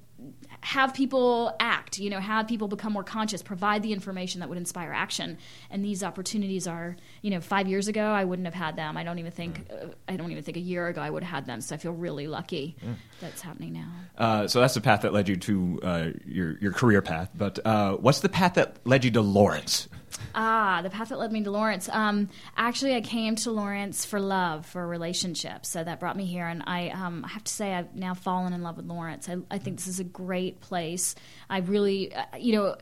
have 0.67 0.93
people 0.93 1.55
act, 1.61 1.97
you 1.97 2.09
know, 2.09 2.19
have 2.19 2.45
people 2.45 2.67
become 2.67 2.91
more 2.91 3.03
conscious, 3.03 3.41
provide 3.41 3.81
the 3.83 3.93
information 3.93 4.41
that 4.41 4.49
would 4.49 4.57
inspire 4.57 4.91
action. 4.91 5.37
And 5.71 5.83
these 5.83 6.03
opportunities 6.03 6.67
are, 6.67 6.97
you 7.21 7.31
know, 7.31 7.39
five 7.39 7.69
years 7.69 7.87
ago 7.87 8.03
I 8.03 8.25
wouldn't 8.25 8.45
have 8.45 8.53
had 8.53 8.75
them. 8.75 8.97
I 8.97 9.05
don't 9.05 9.17
even 9.17 9.31
think, 9.31 9.65
uh, 9.71 9.87
I 10.09 10.17
don't 10.17 10.29
even 10.29 10.43
think 10.43 10.57
a 10.57 10.59
year 10.59 10.89
ago 10.89 10.99
I 10.99 11.09
would 11.09 11.23
have 11.23 11.31
had 11.31 11.45
them. 11.45 11.61
So 11.61 11.73
I 11.73 11.77
feel 11.77 11.93
really 11.93 12.27
lucky 12.27 12.75
yeah. 12.83 12.95
that's 13.21 13.39
happening 13.39 13.71
now. 13.71 13.87
Uh, 14.17 14.47
so 14.49 14.59
that's 14.59 14.73
the 14.73 14.81
path 14.81 15.03
that 15.03 15.13
led 15.13 15.29
you 15.29 15.37
to 15.37 15.79
uh, 15.83 16.07
your 16.25 16.57
your 16.57 16.73
career 16.73 17.01
path. 17.01 17.29
But 17.33 17.65
uh, 17.65 17.93
what's 17.93 18.19
the 18.19 18.27
path 18.27 18.55
that 18.55 18.75
led 18.83 19.05
you 19.05 19.11
to 19.11 19.21
Lawrence? 19.21 19.87
Ah, 20.33 20.81
the 20.81 20.89
path 20.89 21.09
that 21.09 21.19
led 21.19 21.31
me 21.31 21.43
to 21.43 21.51
Lawrence. 21.51 21.89
Um, 21.89 22.29
actually, 22.55 22.95
I 22.95 23.01
came 23.01 23.35
to 23.37 23.51
Lawrence 23.51 24.05
for 24.05 24.19
love, 24.19 24.65
for 24.65 24.83
a 24.83 24.87
relationship. 24.87 25.65
So 25.65 25.83
that 25.83 25.99
brought 25.99 26.15
me 26.15 26.25
here. 26.25 26.47
And 26.47 26.63
I, 26.65 26.89
um, 26.89 27.25
I 27.25 27.29
have 27.29 27.43
to 27.43 27.51
say, 27.51 27.73
I've 27.73 27.93
now 27.95 28.13
fallen 28.13 28.53
in 28.53 28.63
love 28.63 28.77
with 28.77 28.85
Lawrence. 28.85 29.29
I, 29.29 29.37
I 29.51 29.57
think 29.57 29.77
this 29.77 29.87
is 29.87 29.99
a 29.99 30.05
great 30.05 30.61
place. 30.61 31.15
I 31.49 31.59
really, 31.59 32.13
uh, 32.13 32.23
you 32.39 32.53
know, 32.53 32.75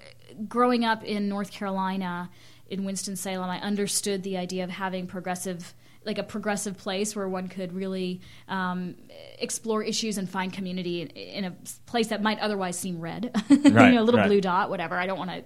growing 0.48 0.86
up 0.86 1.04
in 1.04 1.28
North 1.30 1.52
Carolina, 1.52 2.30
in 2.68 2.84
Winston-Salem, 2.84 3.50
I 3.50 3.60
understood 3.60 4.24
the 4.24 4.38
idea 4.38 4.64
of 4.64 4.70
having 4.70 5.08
progressive 5.08 5.74
like 6.04 6.18
a 6.20 6.24
progressive 6.24 6.78
place 6.78 7.16
where 7.16 7.28
one 7.28 7.48
could 7.48 7.74
really 7.74 8.22
um, 8.48 8.96
explore 9.40 9.82
issues 9.82 10.20
and 10.20 10.30
find 10.30 10.54
community 10.54 11.02
in, 11.02 11.08
in, 11.08 11.46
a 11.46 11.56
place 11.88 12.10
that 12.10 12.22
might 12.22 12.38
otherwise 12.38 12.78
seem 12.78 13.02
red, 13.02 13.32
right, 13.50 13.66
you 13.66 13.72
know, 13.72 14.02
a 14.02 14.04
little 14.04 14.20
right. 14.20 14.28
blue 14.28 14.40
dot, 14.40 14.70
whatever. 14.70 14.96
I 14.96 15.08
don't 15.08 15.18
want 15.18 15.32
to 15.32 15.44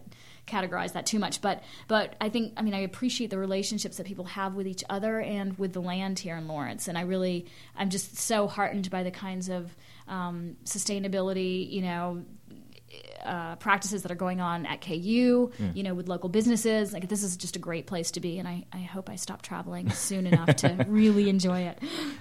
categorize 0.48 0.93
that 0.93 1.05
too 1.05 1.19
much, 1.19 1.41
but 1.41 1.63
but 1.88 2.15
I 2.19 2.29
think 2.29 2.53
I 2.58 2.62
mean 2.62 2.74
I 2.74 2.79
appreciate 2.79 3.29
the 3.29 3.38
relationships 3.38 3.98
that 3.98 4.05
people 4.05 4.25
have 4.25 4.55
with 4.55 4.67
each 4.67 4.84
other 4.89 5.19
and 5.19 5.58
with 5.58 5.74
the 5.74 5.81
land 5.81 6.19
here 6.19 6.38
in 6.38 6.48
Lawrence, 6.48 6.88
and 6.88 6.98
I 6.98 7.01
really 7.01 7.46
I'm 7.75 7.89
just 7.89 8.17
so 8.17 8.48
heartened 8.48 8.89
by 8.89 9.03
the 9.03 9.12
kinds 9.12 9.50
of 9.50 9.75
um, 10.08 10.58
sustainability, 10.65 11.69
you 11.72 11.81
know. 11.81 12.24
Uh, 13.24 13.55
practices 13.58 14.01
that 14.01 14.12
are 14.12 14.15
going 14.15 14.41
on 14.41 14.65
at 14.65 14.81
KU, 14.81 15.51
mm. 15.51 15.75
you 15.75 15.84
know, 15.84 15.93
with 15.93 16.08
local 16.08 16.27
businesses. 16.27 16.91
Like 16.91 17.08
this 17.08 17.22
is 17.22 17.38
just 17.38 17.55
a 17.55 17.60
great 17.60 17.86
place 17.86 18.10
to 18.12 18.19
be, 18.19 18.39
and 18.39 18.48
I, 18.48 18.65
I 18.74 18.79
hope 18.79 19.12
I 19.12 19.15
stop 19.15 19.43
traveling 19.43 19.91
soon 19.91 20.25
enough 20.25 20.55
to 20.58 20.86
really 20.88 21.29
enjoy 21.29 21.60
it. 21.60 21.77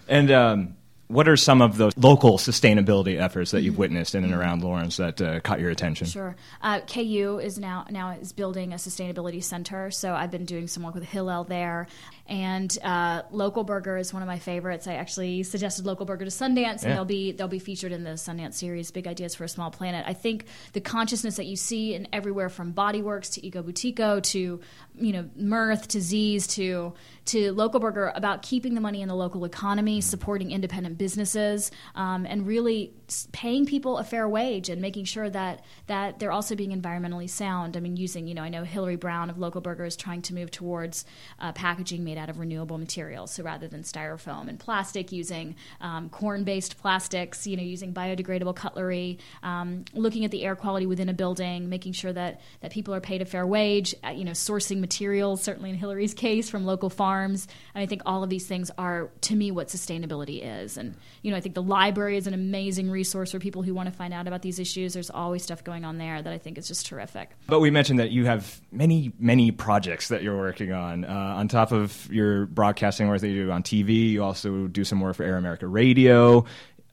And 0.08 0.30
um, 0.30 0.76
what 1.08 1.26
are 1.26 1.36
some 1.36 1.62
of 1.62 1.78
those 1.78 1.96
local 1.96 2.38
sustainability 2.38 3.18
efforts 3.18 3.50
that 3.50 3.62
you've 3.62 3.78
witnessed 3.78 4.14
in 4.14 4.24
and 4.24 4.34
around 4.34 4.62
Lawrence 4.62 4.98
that 4.98 5.20
uh, 5.20 5.40
caught 5.40 5.58
your 5.58 5.70
attention? 5.70 6.06
Sure. 6.06 6.36
Uh, 6.62 6.80
KU 6.80 7.40
is 7.42 7.58
now 7.58 7.86
now 7.90 8.10
is 8.10 8.32
building 8.32 8.72
a 8.72 8.76
sustainability 8.76 9.42
center, 9.42 9.90
so 9.90 10.14
I've 10.14 10.30
been 10.30 10.44
doing 10.44 10.68
some 10.68 10.82
work 10.82 10.94
with 10.94 11.04
Hillel 11.04 11.44
there. 11.44 11.88
And 12.28 12.76
uh, 12.85 13.23
Local 13.30 13.64
Burger 13.64 13.97
is 13.97 14.12
one 14.12 14.23
of 14.23 14.26
my 14.26 14.38
favorites. 14.38 14.87
I 14.87 14.94
actually 14.94 15.42
suggested 15.44 15.87
Local 15.87 16.04
Burger 16.04 16.26
to 16.26 16.30
Sundance, 16.30 16.82
and 16.82 16.90
yeah. 16.90 16.94
they'll 16.94 17.04
be 17.06 17.32
they'll 17.32 17.49
be 17.49 17.58
featured 17.58 17.90
in 17.90 18.04
the 18.04 18.11
Sundance 18.11 18.54
series, 18.54 18.90
Big 18.90 19.06
Ideas 19.06 19.35
for 19.35 19.44
a 19.44 19.49
Small 19.49 19.70
Planet. 19.70 20.04
I 20.06 20.12
think 20.12 20.44
the 20.75 20.80
consciousness 20.82 21.37
that 21.37 21.47
you 21.47 21.56
see 21.56 21.94
in 21.94 22.06
everywhere 22.12 22.50
from 22.50 22.75
Bodyworks 22.75 23.32
to 23.35 23.47
Ego 23.47 23.62
Butico 23.62 24.23
to 24.25 24.61
you 24.94 25.12
know 25.12 25.30
Mirth 25.37 25.88
to 25.88 26.02
Z's 26.02 26.47
to 26.49 26.92
to 27.26 27.52
Local 27.52 27.80
Burger 27.80 28.12
about 28.14 28.42
keeping 28.42 28.75
the 28.75 28.80
money 28.82 29.00
in 29.00 29.08
the 29.08 29.16
local 29.16 29.47
economy, 29.47 30.02
supporting 30.02 30.50
independent 30.50 30.99
businesses, 30.99 31.70
um, 31.94 32.26
and 32.26 32.47
really 32.47 32.92
paying 33.32 33.64
people 33.64 33.97
a 33.97 34.04
fair 34.04 34.28
wage 34.28 34.68
and 34.68 34.82
making 34.82 35.06
sure 35.06 35.30
that 35.30 35.64
that 35.87 36.18
they're 36.18 36.32
also 36.32 36.54
being 36.54 36.78
environmentally 36.78 37.30
sound. 37.30 37.75
I 37.75 37.80
mean, 37.80 37.97
using 37.97 38.26
you 38.26 38.35
know 38.35 38.42
I 38.42 38.50
know 38.50 38.64
Hillary 38.64 38.97
Brown 38.97 39.30
of 39.30 39.38
Local 39.38 39.62
Burger 39.62 39.87
is 39.87 39.97
trying 39.97 40.20
to 40.23 40.35
move 40.35 40.50
towards 40.50 41.06
uh, 41.40 41.52
packaging 41.52 42.04
made 42.04 42.17
made 42.18 42.22
out 42.22 42.30
of 42.30 42.38
renewable 42.38 42.78
materials. 42.78 43.32
So 43.32 43.42
rather 43.42 43.68
than 43.68 43.82
styrofoam 43.82 44.48
and 44.48 44.58
plastic, 44.58 45.12
using 45.12 45.56
um, 45.80 46.08
corn-based 46.10 46.78
plastics, 46.78 47.46
you 47.46 47.56
know, 47.56 47.62
using 47.62 47.94
biodegradable 47.94 48.56
cutlery, 48.56 49.18
um, 49.42 49.84
looking 49.94 50.25
at 50.25 50.30
the 50.30 50.44
air 50.44 50.56
quality 50.56 50.87
within 50.87 51.08
a 51.08 51.12
building, 51.12 51.68
making 51.68 51.92
sure 51.92 52.12
that 52.12 52.40
that 52.60 52.72
people 52.72 52.94
are 52.94 53.00
paid 53.00 53.22
a 53.22 53.25
fair 53.25 53.46
wage, 53.46 53.94
uh, 54.04 54.10
you 54.10 54.25
know, 54.25 54.32
sourcing 54.32 54.80
materials, 54.80 55.42
certainly 55.42 55.70
in 55.70 55.76
Hillary's 55.76 56.14
case, 56.14 56.50
from 56.50 56.64
local 56.64 56.90
farms. 56.90 57.46
And 57.75 57.82
I 57.82 57.87
think 57.87 58.02
all 58.04 58.22
of 58.22 58.30
these 58.30 58.46
things 58.46 58.70
are, 58.78 59.10
to 59.22 59.37
me, 59.37 59.50
what 59.50 59.68
sustainability 59.68 60.40
is. 60.42 60.76
And 60.76 60.94
you 61.22 61.30
know, 61.30 61.37
I 61.37 61.40
think 61.40 61.54
the 61.54 61.62
library 61.62 62.16
is 62.16 62.26
an 62.26 62.34
amazing 62.34 62.90
resource 62.90 63.32
for 63.32 63.38
people 63.38 63.62
who 63.62 63.75
want 63.75 63.88
to 63.88 63.94
find 63.94 64.12
out 64.12 64.26
about 64.26 64.42
these 64.42 64.58
issues. 64.58 64.94
There's 64.94 65.10
always 65.10 65.42
stuff 65.42 65.62
going 65.62 65.84
on 65.84 65.98
there 65.98 66.20
that 66.20 66.32
I 66.32 66.38
think 66.38 66.58
is 66.58 66.66
just 66.66 66.87
terrific. 66.87 67.30
But 67.46 67.60
we 67.60 67.70
mentioned 67.70 68.00
that 68.00 68.10
you 68.10 68.26
have 68.26 68.60
many, 68.72 69.12
many 69.18 69.50
projects 69.50 70.08
that 70.08 70.22
you're 70.22 70.37
working 70.37 70.72
on. 70.72 71.04
Uh, 71.04 71.37
on 71.38 71.48
top 71.48 71.72
of 71.72 72.07
your 72.08 72.46
broadcasting 72.46 73.08
work 73.08 73.20
that 73.20 73.28
you 73.28 73.46
do 73.46 73.50
on 73.50 73.62
TV, 73.62 74.10
you 74.10 74.22
also 74.22 74.66
do 74.66 74.84
some 74.84 75.00
work 75.00 75.16
for 75.16 75.22
Air 75.24 75.36
America 75.36 75.66
Radio. 75.66 76.44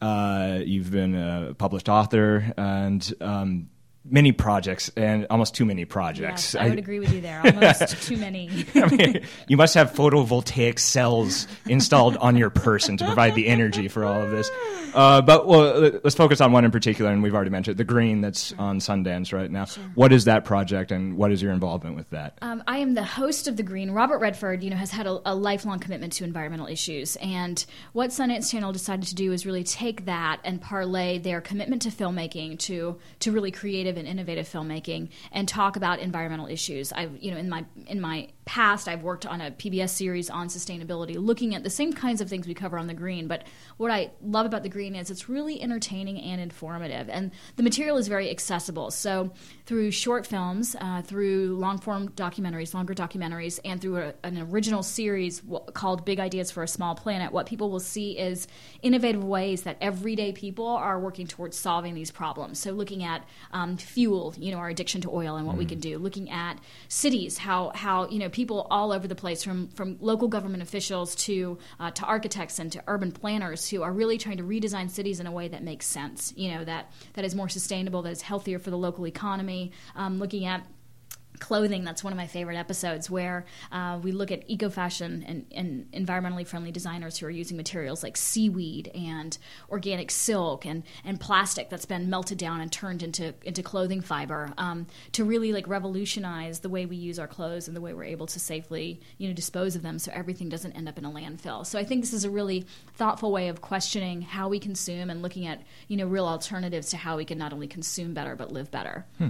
Uh, 0.01 0.59
you've 0.63 0.91
been 0.91 1.15
a 1.15 1.53
published 1.55 1.89
author, 1.89 2.53
and 2.57 3.13
um, 3.21 3.69
many 4.09 4.31
projects 4.31 4.91
and 4.95 5.25
almost 5.29 5.55
too 5.55 5.65
many 5.65 5.83
projects. 5.85 6.53
Yes, 6.53 6.63
I 6.63 6.69
would 6.69 6.79
agree 6.79 6.99
with 6.99 7.11
you 7.11 7.21
there. 7.21 7.41
Almost 7.43 8.03
too 8.07 8.17
many. 8.17 8.65
I 8.75 8.85
mean, 8.87 9.21
you 9.47 9.57
must 9.57 9.73
have 9.73 9.91
photovoltaic 9.91 10.79
cells 10.79 11.47
installed 11.65 12.15
on 12.17 12.37
your 12.37 12.49
person 12.49 12.97
to 12.97 13.05
provide 13.05 13.35
the 13.35 13.47
energy 13.47 13.87
for 13.87 14.05
all 14.05 14.21
of 14.21 14.31
this. 14.31 14.49
Uh, 14.95 15.21
but 15.21 15.45
well, 15.45 15.91
let's 16.05 16.15
focus 16.15 16.39
on 16.39 16.53
one 16.53 16.63
in 16.63 16.71
particular, 16.71 17.11
and 17.11 17.21
we've 17.21 17.35
already 17.35 17.49
mentioned 17.49 17.75
the 17.75 17.83
Green 17.83 18.21
that's 18.21 18.53
on 18.53 18.79
Sundance 18.79 19.33
right 19.33 19.51
now. 19.51 19.65
Sure. 19.65 19.83
What 19.93 20.13
is 20.13 20.23
that 20.23 20.45
project, 20.45 20.89
and 20.89 21.17
what 21.17 21.33
is 21.33 21.41
your 21.41 21.51
involvement 21.51 21.97
with 21.97 22.09
that? 22.11 22.37
Um, 22.41 22.63
I 22.65 22.77
am 22.77 22.93
the 22.93 23.03
host 23.03 23.49
of 23.49 23.57
the 23.57 23.63
Green. 23.63 23.91
Robert 23.91 24.19
Redford, 24.19 24.63
you 24.63 24.69
know, 24.69 24.77
has 24.77 24.91
had 24.91 25.05
a, 25.05 25.19
a 25.25 25.35
lifelong 25.35 25.79
commitment 25.79 26.13
to 26.13 26.23
environmental 26.23 26.67
issues, 26.67 27.17
and 27.17 27.65
what 27.91 28.11
Sundance 28.11 28.49
Channel 28.49 28.71
decided 28.71 29.05
to 29.07 29.15
do 29.15 29.33
is 29.33 29.45
really 29.45 29.65
take 29.65 30.05
that 30.05 30.39
and 30.45 30.61
parlay 30.61 31.17
their 31.17 31.41
commitment 31.41 31.81
to 31.81 31.89
filmmaking 31.89 32.57
to 32.59 32.97
to 33.19 33.33
really 33.33 33.51
creative 33.51 33.94
and 33.97 34.07
innovative 34.07 34.47
filmmaking 34.47 35.09
and 35.31 35.47
talk 35.47 35.75
about 35.75 35.99
environmental 35.99 36.47
issues. 36.47 36.91
I've, 36.91 37.17
you 37.21 37.31
know, 37.31 37.37
in 37.37 37.49
my 37.49 37.65
in 37.87 38.01
my 38.01 38.29
past, 38.45 38.87
I've 38.87 39.01
worked 39.01 39.25
on 39.25 39.41
a 39.41 39.51
PBS 39.51 39.89
series 39.89 40.29
on 40.29 40.47
sustainability, 40.47 41.15
looking 41.17 41.55
at 41.55 41.63
the 41.63 41.69
same 41.69 41.91
kinds 41.91 42.21
of 42.21 42.29
things 42.29 42.47
we 42.47 42.53
cover 42.53 42.77
on 42.77 42.85
the 42.85 42.93
Green. 42.93 43.27
But 43.27 43.43
what 43.77 43.91
I 43.91 44.11
love 44.21 44.45
about 44.45 44.61
the 44.61 44.69
Green 44.69 44.95
is 44.95 45.09
it's 45.09 45.27
really 45.27 45.61
entertaining 45.61 46.21
and 46.21 46.39
informative, 46.39 47.09
and 47.09 47.31
the 47.55 47.63
material 47.63 47.97
is 47.97 48.07
very 48.07 48.29
accessible. 48.29 48.91
So 48.91 49.31
through 49.65 49.91
short 49.91 50.27
films, 50.27 50.75
uh, 50.79 51.01
through 51.01 51.57
long 51.57 51.79
form 51.79 52.09
documentaries, 52.09 52.75
longer 52.75 52.93
documentaries, 52.93 53.59
and 53.65 53.81
through 53.81 53.97
a, 53.97 54.13
an 54.23 54.37
original 54.37 54.83
series 54.83 55.41
called 55.73 56.05
Big 56.05 56.19
Ideas 56.19 56.51
for 56.51 56.61
a 56.61 56.67
Small 56.67 56.93
Planet, 56.93 57.31
what 57.31 57.47
people 57.47 57.71
will 57.71 57.79
see 57.79 58.17
is 58.17 58.47
innovative 58.83 59.23
ways 59.23 59.63
that 59.63 59.77
everyday 59.81 60.31
people 60.31 60.67
are 60.67 60.99
working 60.99 61.25
towards 61.25 61.57
solving 61.57 61.95
these 61.95 62.11
problems. 62.11 62.59
So 62.59 62.71
looking 62.71 63.03
at 63.03 63.27
um, 63.53 63.75
fuel, 63.77 64.35
you 64.37 64.51
know, 64.51 64.57
our 64.57 64.69
addiction 64.69 65.01
to 65.01 65.11
oil 65.11 65.35
and 65.35 65.47
what 65.47 65.55
mm. 65.55 65.59
we 65.59 65.65
can 65.65 65.79
do. 65.79 65.97
Looking 65.97 66.29
at 66.29 66.59
cities, 66.87 67.39
how 67.39 67.71
how 67.73 68.07
you 68.09 68.19
know 68.19 68.29
people 68.35 68.67
all 68.69 68.91
over 68.91 69.07
the 69.07 69.15
place, 69.15 69.43
from 69.43 69.69
from 69.69 69.97
local 70.01 70.27
government 70.27 70.61
officials 70.61 71.15
to 71.15 71.57
uh, 71.79 71.89
to 71.91 72.03
architects 72.03 72.59
and 72.59 72.69
to 72.73 72.83
urban 72.85 73.11
planners, 73.11 73.69
who 73.69 73.81
are 73.81 73.93
really 73.93 74.17
trying 74.17 74.37
to 74.37 74.43
redesign 74.43 74.89
cities 74.89 75.21
in 75.21 75.25
a 75.25 75.31
way 75.31 75.47
that 75.47 75.63
makes 75.63 75.85
sense. 75.85 76.33
You 76.35 76.51
know, 76.51 76.65
that 76.65 76.91
that 77.13 77.23
is 77.23 77.33
more 77.33 77.47
sustainable, 77.47 78.01
that 78.01 78.11
is 78.11 78.21
healthier 78.21 78.59
for 78.59 78.71
the 78.71 78.77
local 78.77 79.07
economy. 79.07 79.71
Um, 79.95 80.19
looking 80.19 80.45
at 80.45 80.67
clothing 81.39 81.83
that's 81.83 82.03
one 82.03 82.13
of 82.13 82.17
my 82.17 82.27
favorite 82.27 82.57
episodes 82.57 83.09
where 83.09 83.45
uh, 83.71 83.99
we 84.01 84.11
look 84.11 84.31
at 84.31 84.43
eco 84.47 84.69
fashion 84.69 85.23
and, 85.27 85.45
and, 85.53 85.91
environmentally 85.91 86.45
friendly 86.45 86.71
designers 86.71 87.17
who 87.17 87.25
are 87.25 87.31
using 87.31 87.57
materials 87.57 88.03
like 88.03 88.17
seaweed 88.17 88.89
and 88.95 89.37
organic 89.69 90.09
silk 90.11 90.65
and, 90.65 90.83
and 91.03 91.19
plastic 91.19 91.69
that's 91.69 91.85
been 91.85 92.09
melted 92.09 92.37
down 92.37 92.61
and 92.61 92.71
turned 92.71 93.03
into 93.03 93.33
into 93.43 93.61
clothing 93.61 94.01
fiber 94.01 94.53
um, 94.57 94.87
to 95.11 95.23
really 95.23 95.51
like 95.51 95.67
revolutionize 95.67 96.59
the 96.59 96.69
way 96.69 96.85
we 96.85 96.95
use 96.95 97.19
our 97.19 97.27
clothes 97.27 97.67
and 97.67 97.75
the 97.75 97.81
way 97.81 97.93
we're 97.93 98.03
able 98.03 98.27
to 98.27 98.39
safely 98.39 98.99
you 99.17 99.27
know 99.27 99.33
dispose 99.33 99.75
of 99.75 99.81
them 99.81 99.99
so 99.99 100.11
everything 100.13 100.49
doesn't 100.49 100.73
end 100.73 100.87
up 100.87 100.97
in 100.97 101.05
a 101.05 101.11
landfill 101.11 101.65
so 101.65 101.77
I 101.77 101.83
think 101.83 102.01
this 102.01 102.13
is 102.13 102.23
a 102.23 102.29
really 102.29 102.65
thoughtful 102.95 103.31
way 103.31 103.49
of 103.49 103.61
questioning 103.61 104.21
how 104.21 104.49
we 104.49 104.59
consume 104.59 105.09
and 105.09 105.21
looking 105.21 105.47
at 105.47 105.61
you 105.87 105.97
know 105.97 106.07
real 106.07 106.25
alternatives 106.25 106.89
to 106.89 106.97
how 106.97 107.17
we 107.17 107.25
can 107.25 107.37
not 107.37 107.53
only 107.53 107.67
consume 107.67 108.13
better 108.13 108.35
but 108.35 108.51
live 108.51 108.71
better. 108.71 109.05
Hmm. 109.17 109.29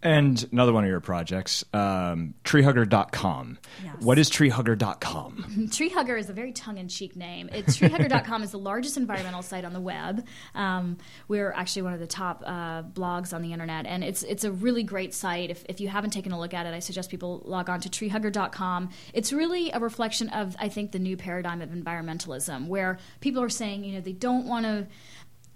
And 0.00 0.48
another 0.52 0.72
one 0.72 0.84
of 0.84 0.90
your 0.90 1.00
projects, 1.00 1.64
um, 1.72 2.34
treehugger.com. 2.44 3.58
Yes. 3.82 3.96
What 3.98 4.16
is 4.16 4.30
treehugger.com? 4.30 5.44
Treehugger 5.70 6.16
is 6.16 6.30
a 6.30 6.32
very 6.32 6.52
tongue 6.52 6.78
in 6.78 6.86
cheek 6.86 7.16
name. 7.16 7.48
It's 7.52 7.76
treehugger.com 7.76 8.44
is 8.44 8.52
the 8.52 8.60
largest 8.60 8.96
environmental 8.96 9.42
site 9.42 9.64
on 9.64 9.72
the 9.72 9.80
web. 9.80 10.24
Um, 10.54 10.98
we're 11.26 11.50
actually 11.50 11.82
one 11.82 11.94
of 11.94 12.00
the 12.00 12.06
top 12.06 12.44
uh, 12.46 12.84
blogs 12.84 13.34
on 13.34 13.42
the 13.42 13.52
internet, 13.52 13.86
and 13.86 14.04
it's 14.04 14.22
it's 14.22 14.44
a 14.44 14.52
really 14.52 14.84
great 14.84 15.14
site. 15.14 15.50
If, 15.50 15.64
if 15.68 15.80
you 15.80 15.88
haven't 15.88 16.10
taken 16.10 16.30
a 16.30 16.38
look 16.38 16.54
at 16.54 16.64
it, 16.64 16.74
I 16.74 16.78
suggest 16.78 17.10
people 17.10 17.42
log 17.44 17.68
on 17.68 17.80
to 17.80 17.88
treehugger.com. 17.88 18.90
It's 19.14 19.32
really 19.32 19.72
a 19.72 19.80
reflection 19.80 20.28
of, 20.28 20.54
I 20.60 20.68
think, 20.68 20.92
the 20.92 21.00
new 21.00 21.16
paradigm 21.16 21.60
of 21.60 21.70
environmentalism, 21.70 22.68
where 22.68 22.98
people 23.20 23.42
are 23.42 23.48
saying, 23.48 23.82
you 23.82 23.94
know, 23.94 24.00
they 24.00 24.12
don't 24.12 24.46
want 24.46 24.64
to 24.64 24.86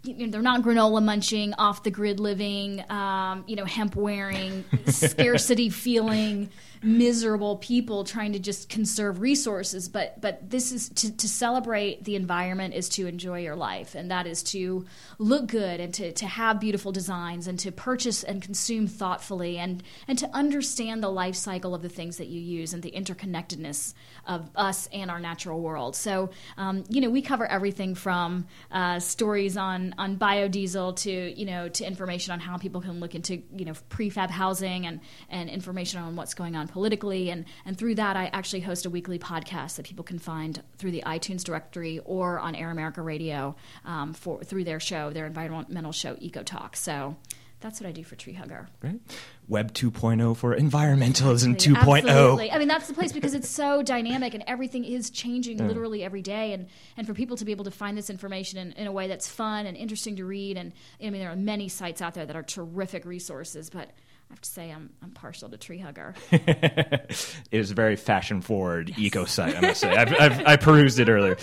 you 0.05 0.27
know, 0.27 0.33
they're 0.33 0.43
not 0.43 0.63
granola 0.63 1.03
munching, 1.03 1.55
off 1.55 1.83
the 1.83 1.91
grid 1.91 2.19
living, 2.19 2.85
um, 2.91 3.45
you 3.47 3.57
know, 3.57 3.65
hemp 3.65 3.95
wearing, 3.95 4.65
scarcity 4.87 5.71
feeling 5.71 6.51
miserable 6.83 7.57
people 7.59 8.05
trying 8.05 8.33
to 8.33 8.39
just 8.39 8.69
conserve 8.69 9.21
resources 9.21 9.89
but 9.89 10.21
but 10.21 10.51
this 10.51 10.73
is 10.73 10.89
to, 10.91 11.17
to 11.17 11.29
celebrate 11.29 12.03
the 12.05 12.17
environment 12.17 12.75
is 12.75 12.89
to 12.89 13.07
enjoy 13.07 13.39
your 13.39 13.55
life 13.55 13.95
and 13.95 14.11
that 14.11 14.27
is 14.27 14.43
to 14.43 14.85
look 15.19 15.47
good 15.47 15.79
and 15.81 15.95
to, 15.95 16.13
to 16.13 16.27
have 16.27 16.59
beautiful 16.59 16.91
designs 16.91 17.47
and 17.47 17.59
to 17.59 17.71
purchase 17.71 18.25
and 18.25 18.43
consume 18.43 18.87
thoughtfully 18.87 19.59
and 19.59 19.83
and 20.09 20.19
to 20.19 20.29
understand 20.35 21.03
the 21.03 21.09
life 21.09 21.37
cycle 21.37 21.75
of 21.75 21.83
the 21.83 21.89
things 21.89 22.17
that 22.17 22.27
you 22.27 22.41
use 22.41 22.75
and 22.75 22.83
the 22.83 22.91
interconnectedness 22.91 23.95
of 24.27 24.51
us 24.57 24.89
and 24.93 25.11
our 25.11 25.21
natural 25.21 25.61
world. 25.61 25.97
So 25.97 26.31
um, 26.57 26.85
you 26.89 27.01
know 27.01 27.11
we 27.11 27.23
cover 27.23 27.47
everything 27.47 27.95
from 27.95 28.47
uh, 28.71 28.99
stories 28.99 29.57
on 29.57 29.95
on 29.99 30.17
biodiesel 30.17 30.97
to 30.97 31.11
you 31.11 31.47
know 31.47 31.69
to 31.69 31.85
information 31.85 32.33
on 32.33 32.41
how 32.41 32.57
people 32.57 32.81
can 32.81 33.01
look 33.01 33.15
into 33.15 33.43
you 33.55 33.65
know 33.65 33.75
prefab 33.91 34.31
housing 34.31 34.87
and 34.87 35.01
and 35.29 35.49
information 35.49 36.01
on 36.01 36.17
what's 36.17 36.35
going 36.35 36.57
on 36.57 36.67
politically. 36.73 37.31
And, 37.31 37.45
and 37.65 37.79
through 37.79 37.95
that, 37.97 38.17
I 38.17 38.31
actually 38.33 38.61
host 38.61 38.87
a 38.87 38.91
weekly 38.91 39.19
podcast 39.19 39.77
that 39.77 39.87
people 39.87 40.05
can 40.05 40.19
find 40.19 40.63
through 40.79 40.91
the 40.91 41.03
iTunes 41.07 41.45
directory 41.45 42.01
or 42.05 42.41
on 42.41 42.55
Air 42.55 42.71
America 42.71 43.03
Radio 43.03 43.55
um, 43.85 44.15
for 44.15 44.43
through 44.43 44.65
their 44.65 44.81
show, 44.81 45.11
their 45.11 45.27
environmental 45.27 45.93
show, 45.93 46.17
Eco 46.21 46.43
Talk. 46.43 46.77
So 46.77 47.17
that's 47.63 47.81
what 47.81 47.89
I 47.89 47.93
do 47.93 48.03
for 48.03 48.17
Tree 48.17 48.33
Hugger. 48.33 48.69
Right. 48.83 49.01
Web 49.49 49.73
2.0 49.73 50.37
for 50.37 50.57
environmentalism 50.57 51.55
Absolutely. 51.55 51.75
2.0. 51.75 52.09
Absolutely. 52.09 52.51
I 52.51 52.59
mean, 52.59 52.69
that's 52.69 52.89
the 52.89 52.95
place 52.95 53.13
because 53.13 53.35
it's 53.35 53.49
so 53.49 53.83
dynamic 53.83 54.35
and 54.35 54.43
everything 54.47 54.85
is 54.85 55.11
changing 55.11 55.59
yeah. 55.59 55.67
literally 55.67 56.03
every 56.03 56.23
day. 56.23 56.53
And, 56.53 56.69
and 56.97 57.07
for 57.07 57.15
people 57.15 57.37
to 57.37 57.45
be 57.45 57.53
able 57.53 57.65
to 57.65 57.71
find 57.71 57.97
this 57.97 58.11
information 58.11 58.59
in, 58.59 58.73
in 58.73 58.87
a 58.87 58.93
way 58.93 59.09
that's 59.09 59.29
fun 59.29 59.67
and 59.67 59.77
interesting 59.77 60.17
to 60.17 60.25
read. 60.25 60.57
And 60.57 60.73
I 61.01 61.11
mean, 61.11 61.21
there 61.21 61.31
are 61.31 61.37
many 61.37 61.69
sites 61.69 62.03
out 62.03 62.15
there 62.15 62.27
that 62.27 62.35
are 62.35 62.43
terrific 62.43 63.05
resources, 63.05 63.71
but 63.71 63.91
I 64.33 64.35
have 64.35 64.41
to 64.41 64.49
say 64.49 64.71
I'm 64.71 64.89
I'm 65.03 65.11
partial 65.11 65.51
to 65.51 65.59
Tree 65.59 65.77
Hugger. 65.77 66.15
it 66.33 67.37
is 67.51 67.71
a 67.71 67.75
very 67.75 67.97
fashion 67.97 68.41
forward 68.41 68.89
yes. 68.89 68.99
eco 68.99 69.27
site, 69.27 69.55
I 69.55 69.61
must 69.61 69.81
say. 69.83 69.95
I've, 69.95 70.15
I've, 70.19 70.47
i 70.47 70.57
perused 70.57 70.99
it 70.99 71.11
earlier. 71.11 71.37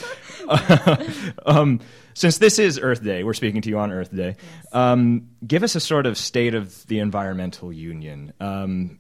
um, 1.46 1.81
since 2.15 2.39
this 2.39 2.58
is 2.58 2.79
Earth 2.79 3.03
Day, 3.03 3.24
we're 3.24 3.36
speaking 3.36 3.62
to 3.62 3.69
you 3.69 3.77
on 3.77 3.91
Earth 3.91 4.10
Day. 4.12 4.38
Yes. 4.39 4.74
Um, 4.74 5.29
give 5.46 5.62
us 5.62 5.75
a 5.75 5.79
sort 5.79 6.08
of 6.08 6.17
state 6.17 6.55
of 6.55 6.88
the 6.88 6.98
environmental 6.98 7.72
union. 7.72 8.34
Um, 8.39 8.98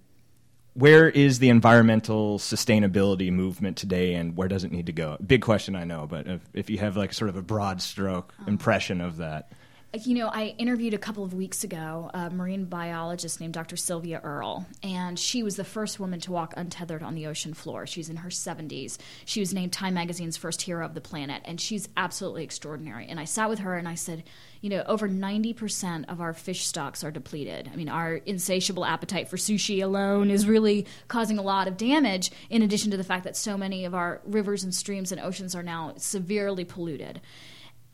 where 0.75 1.09
is 1.09 1.39
the 1.39 1.49
environmental 1.49 2.37
sustainability 2.37 3.31
movement 3.31 3.75
today, 3.75 4.13
and 4.13 4.37
where 4.37 4.47
does 4.47 4.63
it 4.65 4.71
need 4.71 4.85
to 4.85 4.93
go? 4.93 5.17
Big 5.25 5.41
question, 5.41 5.75
I 5.75 5.83
know, 5.83 6.05
but 6.05 6.27
if, 6.27 6.41
if 6.53 6.69
you 6.69 6.77
have 6.77 6.95
like 6.95 7.11
sort 7.11 7.29
of 7.29 7.37
a 7.37 7.41
broad 7.41 7.81
stroke 7.81 8.35
uh-huh. 8.37 8.51
impression 8.51 9.01
of 9.01 9.17
that 9.17 9.51
you 9.93 10.13
know, 10.13 10.27
I 10.27 10.53
interviewed 10.59 10.93
a 10.93 10.99
couple 10.99 11.23
of 11.23 11.33
weeks 11.33 11.63
ago 11.63 12.11
a 12.13 12.29
marine 12.29 12.65
biologist 12.65 13.39
named 13.39 13.53
Dr. 13.53 13.75
Sylvia 13.75 14.21
Earle, 14.23 14.67
and 14.83 15.17
she 15.17 15.41
was 15.41 15.55
the 15.55 15.63
first 15.63 15.99
woman 15.99 16.19
to 16.21 16.31
walk 16.31 16.53
untethered 16.55 17.01
on 17.01 17.15
the 17.15 17.25
ocean 17.25 17.55
floor. 17.55 17.87
She's 17.87 18.07
in 18.07 18.17
her 18.17 18.29
70s. 18.29 18.99
She 19.25 19.39
was 19.39 19.51
named 19.51 19.73
Time 19.73 19.95
Magazine's 19.95 20.37
first 20.37 20.61
hero 20.61 20.85
of 20.85 20.93
the 20.93 21.01
planet, 21.01 21.41
and 21.43 21.59
she's 21.59 21.89
absolutely 21.97 22.43
extraordinary. 22.43 23.07
And 23.07 23.19
I 23.19 23.25
sat 23.25 23.49
with 23.49 23.59
her 23.59 23.77
and 23.77 23.87
I 23.87 23.95
said, 23.95 24.23
you 24.61 24.69
know, 24.69 24.83
over 24.85 25.09
90% 25.09 26.05
of 26.07 26.21
our 26.21 26.33
fish 26.33 26.67
stocks 26.67 27.03
are 27.03 27.11
depleted. 27.11 27.69
I 27.73 27.75
mean, 27.75 27.89
our 27.89 28.13
insatiable 28.13 28.85
appetite 28.85 29.27
for 29.27 29.37
sushi 29.37 29.83
alone 29.83 30.29
is 30.29 30.45
really 30.45 30.85
causing 31.07 31.39
a 31.39 31.43
lot 31.43 31.67
of 31.67 31.77
damage, 31.77 32.31
in 32.51 32.61
addition 32.61 32.91
to 32.91 32.97
the 32.97 33.03
fact 33.03 33.23
that 33.23 33.35
so 33.35 33.57
many 33.57 33.85
of 33.85 33.95
our 33.95 34.21
rivers 34.23 34.63
and 34.63 34.75
streams 34.75 35.11
and 35.11 35.19
oceans 35.19 35.55
are 35.55 35.63
now 35.63 35.93
severely 35.97 36.63
polluted 36.63 37.21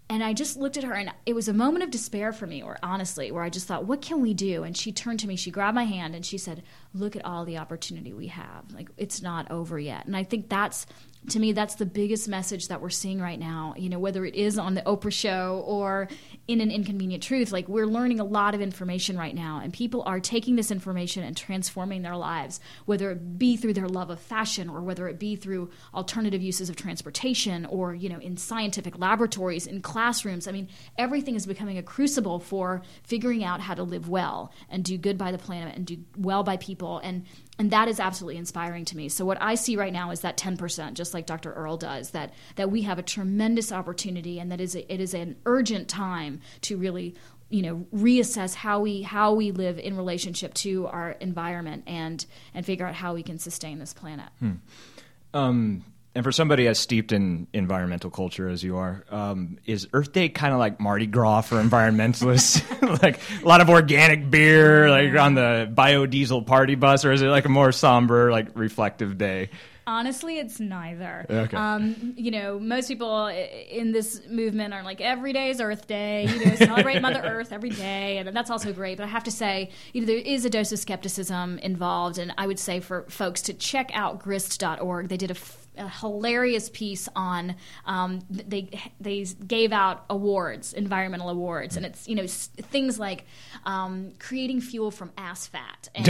and 0.08 0.24
I 0.24 0.34
just 0.34 0.56
looked 0.58 0.78
at 0.78 0.84
her, 0.84 0.94
and 0.94 1.12
it 1.26 1.34
was 1.34 1.48
a 1.48 1.54
moment 1.54 1.84
of 1.84 1.90
despair 1.90 2.32
for 2.32 2.46
me, 2.46 2.62
or 2.62 2.78
honestly, 2.84 3.32
where 3.32 3.44
I 3.44 3.50
just 3.50 3.68
thought, 3.68 3.86
what 3.86 4.02
can 4.02 4.22
we 4.22 4.36
do? 4.36 4.64
And 4.64 4.78
she 4.78 4.92
turned 4.92 5.20
to 5.22 5.28
me, 5.28 5.36
she 5.36 5.50
grabbed 5.50 5.76
my 5.76 5.86
hand, 5.86 6.16
and 6.16 6.26
she 6.26 6.38
said, 6.38 6.64
Look 6.94 7.16
at 7.16 7.26
all 7.26 7.44
the 7.44 7.58
opportunity 7.58 8.14
we 8.14 8.28
have. 8.28 8.72
Like, 8.72 8.90
it's 8.98 9.22
not 9.22 9.50
over 9.50 9.80
yet. 9.80 10.06
And 10.06 10.16
I 10.16 10.24
think 10.24 10.48
that's 10.48 10.86
to 11.29 11.39
me, 11.39 11.51
that's 11.51 11.75
the 11.75 11.86
biggest 11.86 12.27
message 12.27 12.67
that 12.67 12.82
we're 12.82 12.89
seeing 12.89 13.20
right 13.20 13.39
now. 13.39 13.74
You 13.77 13.89
know, 13.89 14.00
whether 14.00 14.25
it 14.25 14.36
is 14.36 14.58
on 14.58 14.74
the 14.74 14.82
Oprah 14.82 15.12
show 15.12 15.63
or 15.65 16.08
in 16.48 16.62
an 16.62 16.72
inconvenient 16.72 17.24
truth, 17.24 17.51
like 17.51 17.67
we're 17.67 17.88
learning 17.88 18.20
a 18.20 18.24
lot 18.24 18.53
of 18.53 18.62
information 18.62 19.17
right 19.17 19.34
now, 19.34 19.60
and 19.63 19.74
people 19.74 20.03
are 20.05 20.20
taking 20.20 20.55
this 20.55 20.72
information 20.72 21.24
and 21.24 21.36
transforming 21.36 22.01
their 22.01 22.15
lives, 22.15 22.60
whether 22.86 23.12
it 23.12 23.38
be 23.38 23.58
through 23.58 23.74
their 23.74 23.88
love 23.88 24.10
of 24.10 24.20
fashion 24.20 24.70
or 24.70 24.82
whether 24.82 25.08
it 25.08 25.20
be 25.20 25.36
through 25.36 25.70
alternative 25.94 26.41
uses 26.41 26.70
of 26.70 26.75
transportation 26.75 27.65
or, 27.65 27.94
you 27.94 28.10
know, 28.10 28.20
in 28.20 28.38
scientific 28.38 28.98
laboratories, 29.00 29.67
in 29.67 29.82
classrooms. 29.82 30.48
I 30.48 30.51
mean, 30.51 30.67
everything 30.98 31.36
is 31.36 31.46
becoming 31.46 31.77
a 31.77 31.84
crucible 31.84 32.39
for 32.39 32.82
figuring 33.03 33.44
out 33.44 33.62
how 33.62 33.74
to 33.74 33.84
live 33.84 34.10
well 34.10 34.51
and 34.70 34.84
do 34.84 34.98
good 34.98 35.17
by 35.17 35.32
the 35.32 35.38
planet 35.38 35.75
and 35.75 35.86
do 35.86 35.98
well 36.17 36.44
by 36.44 36.58
people. 36.58 37.00
And 37.00 37.25
and 37.58 37.72
that 37.72 37.88
is 37.88 38.00
absolutely 38.00 38.38
inspiring 38.38 38.84
to 38.86 38.98
me. 38.98 39.08
So 39.08 39.24
what 39.26 39.42
I 39.42 39.56
see 39.56 39.78
right 39.78 39.94
now 39.94 40.12
is 40.12 40.22
that 40.22 40.38
10%, 40.38 40.94
just 40.94 41.14
like 41.14 41.26
Dr. 41.26 41.54
Earle 41.54 41.78
does, 41.78 42.12
that 42.12 42.34
that 42.56 42.70
we 42.70 42.82
have 42.82 43.00
a 43.00 43.04
tremendous 43.04 43.72
opportunity, 43.72 44.40
and 44.40 44.52
that 44.52 44.60
is 44.60 44.76
a, 44.76 44.94
it 44.94 45.00
is 45.00 45.14
an 45.14 45.38
urgent 45.46 45.88
time 45.88 46.42
to 46.62 46.78
really 46.78 47.16
you 47.50 47.62
know 47.62 47.86
reassess 47.94 48.56
how 48.56 48.82
we 48.82 49.04
how 49.04 49.34
we 49.34 49.52
live 49.52 49.80
in 49.80 49.96
relationship 49.96 50.54
to 50.56 50.88
our 50.88 51.12
environment 51.12 51.84
and 51.88 52.26
and 52.54 52.66
figure 52.66 52.86
out 52.86 52.96
how 52.96 53.14
we 53.14 53.24
can 53.24 53.40
sustain 53.40 53.80
this 53.80 53.94
planet. 53.94 54.30
Hmm. 54.40 54.52
Um, 55.34 55.86
and 56.15 56.24
for 56.24 56.31
somebody 56.31 56.67
as 56.67 56.79
steeped 56.79 57.12
in 57.12 57.48
environmental 57.51 58.10
culture 58.10 58.48
as 58.48 58.63
you 58.63 58.77
are, 58.77 59.03
um, 59.10 59.57
is 59.65 59.88
Earth 59.91 60.13
Day 60.13 60.29
kind 60.29 60.53
of 60.53 60.60
like 60.60 60.79
Mardi 60.79 61.07
Gras 61.07 61.41
for 61.41 61.62
environmentalists? 61.62 62.63
like 63.03 63.19
a 63.43 63.45
lot 63.45 63.60
of 63.62 63.69
organic 63.69 64.29
beer, 64.29 64.89
like 64.89 65.15
on 65.17 65.36
the 65.36 65.69
biodiesel 65.74 66.45
party 66.45 66.75
bus, 66.75 67.03
or 67.03 67.12
is 67.12 67.22
it 67.22 67.27
like 67.27 67.45
a 67.45 67.50
more 67.50 67.72
somber, 67.72 68.31
like 68.31 68.48
reflective 68.55 69.17
day? 69.17 69.50
Honestly, 69.88 70.39
it's 70.39 70.60
neither. 70.60 71.27
Okay. 71.29 71.55
Um, 71.55 72.15
you 72.17 72.31
know, 72.31 72.60
most 72.60 72.88
people 72.88 73.27
in 73.27 73.91
this 73.91 74.19
movement 74.27 74.74
are 74.74 74.81
like, 74.81 75.00
every 75.00 75.31
day 75.31 75.51
is 75.51 75.62
Earth 75.62 75.86
Day. 75.86 76.25
You 76.25 76.45
know, 76.45 76.55
celebrate 76.55 77.01
Mother 77.01 77.19
Earth 77.24 77.51
every 77.51 77.69
day, 77.69 78.17
and 78.17 78.36
that's 78.36 78.50
also 78.50 78.74
great. 78.74 78.98
But 78.98 79.03
I 79.03 79.07
have 79.07 79.25
to 79.25 79.31
say, 79.31 79.69
you 79.93 80.01
know, 80.01 80.07
there 80.07 80.17
is 80.17 80.43
a 80.43 80.50
dose 80.50 80.72
of 80.72 80.79
skepticism 80.79 81.60
involved, 81.60 82.17
and 82.17 82.34
I 82.38 82.48
would 82.48 82.57
say 82.57 82.79
for 82.79 83.03
folks 83.10 83.43
to 83.43 83.53
check 83.53 83.91
out 83.93 84.19
grist.org. 84.19 85.07
They 85.10 85.17
did 85.17 85.29
a 85.29 85.36
a 85.77 85.89
hilarious 85.89 86.70
piece 86.70 87.08
on 87.15 87.55
um, 87.86 88.22
they 88.29 88.70
they 89.00 89.24
gave 89.24 89.72
out 89.72 90.05
awards, 90.10 90.74
environmental 90.74 91.29
awards, 91.29 91.77
and 91.77 91.86
it's 91.86 92.08
you 92.08 92.15
know 92.15 92.27
things 92.27 93.00
like 93.00 93.25
um, 93.65 94.12
creating 94.20 94.62
fuel 94.62 94.91
from 94.91 95.12
ass 95.17 95.48
fat 95.55 95.89
and 95.96 96.08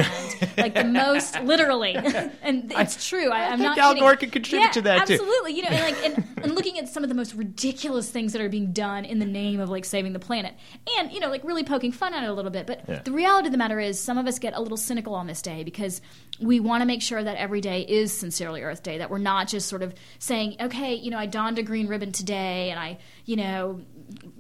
like 0.58 0.74
the 0.74 0.84
most 0.84 1.40
literally, 1.42 1.96
and 2.42 2.72
it's 2.72 3.08
true. 3.08 3.30
I, 3.30 3.54
am 3.54 3.60
not. 3.60 3.78
Al 3.78 3.90
kidding. 3.90 4.04
Gore 4.04 4.16
can 4.16 4.30
contribute 4.30 4.66
yeah, 4.66 4.72
to 4.72 4.82
that 4.84 5.08
too. 5.08 5.14
absolutely. 5.14 5.54
too. 5.54 5.58
You 5.58 5.64
know, 5.64 5.70
and 5.70 5.82
like 5.82 6.06
and, 6.06 6.38
and 6.44 6.56
looking 6.56 6.80
at 6.80 6.90
some 6.90 7.04
of 7.04 7.10
the 7.10 7.16
most 7.16 7.34
ridiculous 7.34 8.10
things 8.10 8.34
that 8.34 8.42
are 8.42 8.50
being 8.50 8.72
done 8.72 9.06
in 9.06 9.20
the 9.20 9.26
name 9.26 9.60
of 9.60 9.70
like 9.70 9.86
saving 9.86 10.14
the 10.14 10.20
planet, 10.20 10.54
and 10.98 11.12
you 11.12 11.20
know, 11.20 11.30
like 11.30 11.44
really 11.44 11.64
poking 11.64 11.92
fun 11.92 12.14
at 12.14 12.24
it 12.24 12.30
a 12.30 12.34
little 12.34 12.52
bit. 12.52 12.68
But 12.68 12.84
yeah. 12.88 13.02
the 13.04 13.12
reality 13.12 13.48
of 13.48 13.52
the 13.52 13.58
matter 13.58 13.80
is, 13.80 14.00
some 14.00 14.18
of 14.18 14.28
us 14.28 14.40
get 14.40 14.54
a 14.56 14.62
little 14.62 14.78
cynical 14.78 15.14
on 15.14 15.28
this 15.28 15.42
day 15.42 15.64
because 15.64 16.02
we 16.40 16.60
want 16.60 16.82
to 16.82 16.86
make 16.86 17.02
sure 17.02 17.24
that 17.24 17.38
every 17.38 17.62
day 17.62 17.82
is 17.82 18.12
sincerely 18.12 18.62
Earth 18.62 18.84
Day. 18.84 18.98
That 18.98 19.10
we're 19.10 19.18
not 19.18 19.48
just 19.48 19.55
sort 19.64 19.82
of 19.84 19.94
saying, 20.20 20.58
okay, 20.60 20.96
you 20.96 21.12
know, 21.12 21.18
I 21.18 21.26
donned 21.28 21.58
a 21.60 21.64
green 21.64 21.88
ribbon 21.88 22.12
today 22.12 22.72
and 22.72 22.80
I, 22.80 22.98
you 23.26 23.36
know, 23.38 23.82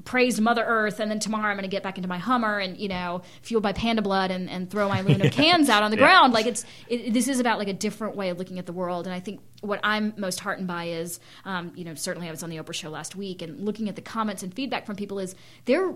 praised 0.04 0.40
Mother 0.42 0.64
Earth, 0.66 1.00
and 1.00 1.10
then 1.10 1.20
tomorrow 1.20 1.48
I'm 1.50 1.56
going 1.56 1.64
to 1.64 1.68
get 1.70 1.82
back 1.84 1.98
into 1.98 2.08
my 2.10 2.18
Hummer 2.18 2.60
and 2.60 2.78
you 2.78 2.88
know, 2.88 3.22
fueled 3.42 3.64
by 3.64 3.74
panda 3.74 4.02
blood 4.02 4.32
and, 4.32 4.50
and 4.50 4.70
throw 4.70 4.88
my 4.90 5.00
aluminum 5.02 5.30
cans 5.30 5.70
out 5.70 5.82
on 5.84 5.92
the 5.92 5.98
Yeah. 5.98 6.06
ground. 6.08 6.34
Like 6.34 6.46
it's 6.46 6.66
it, 6.88 7.14
this 7.14 7.28
is 7.28 7.40
about 7.40 7.58
like 7.60 7.68
a 7.68 7.74
different 7.74 8.16
way 8.16 8.30
of 8.30 8.38
looking 8.38 8.60
at 8.60 8.66
the 8.66 8.74
world, 8.74 9.08
and 9.08 9.14
I 9.16 9.20
think 9.20 9.40
what 9.62 9.80
I'm 9.84 10.14
most 10.18 10.40
heartened 10.42 10.68
by 10.68 10.86
is, 10.86 11.20
um, 11.46 11.72
you 11.76 11.84
know, 11.86 11.96
certainly 11.96 12.28
I 12.28 12.32
was 12.32 12.44
on 12.44 12.50
the 12.50 12.58
Oprah 12.58 12.74
show 12.74 12.90
last 12.90 13.16
week 13.16 13.42
and 13.42 13.62
looking 13.66 13.90
at 13.90 13.96
the 13.96 14.02
comments 14.02 14.44
and 14.44 14.54
feedback 14.54 14.86
from 14.86 14.96
people 14.96 15.18
is 15.18 15.34
they're 15.66 15.96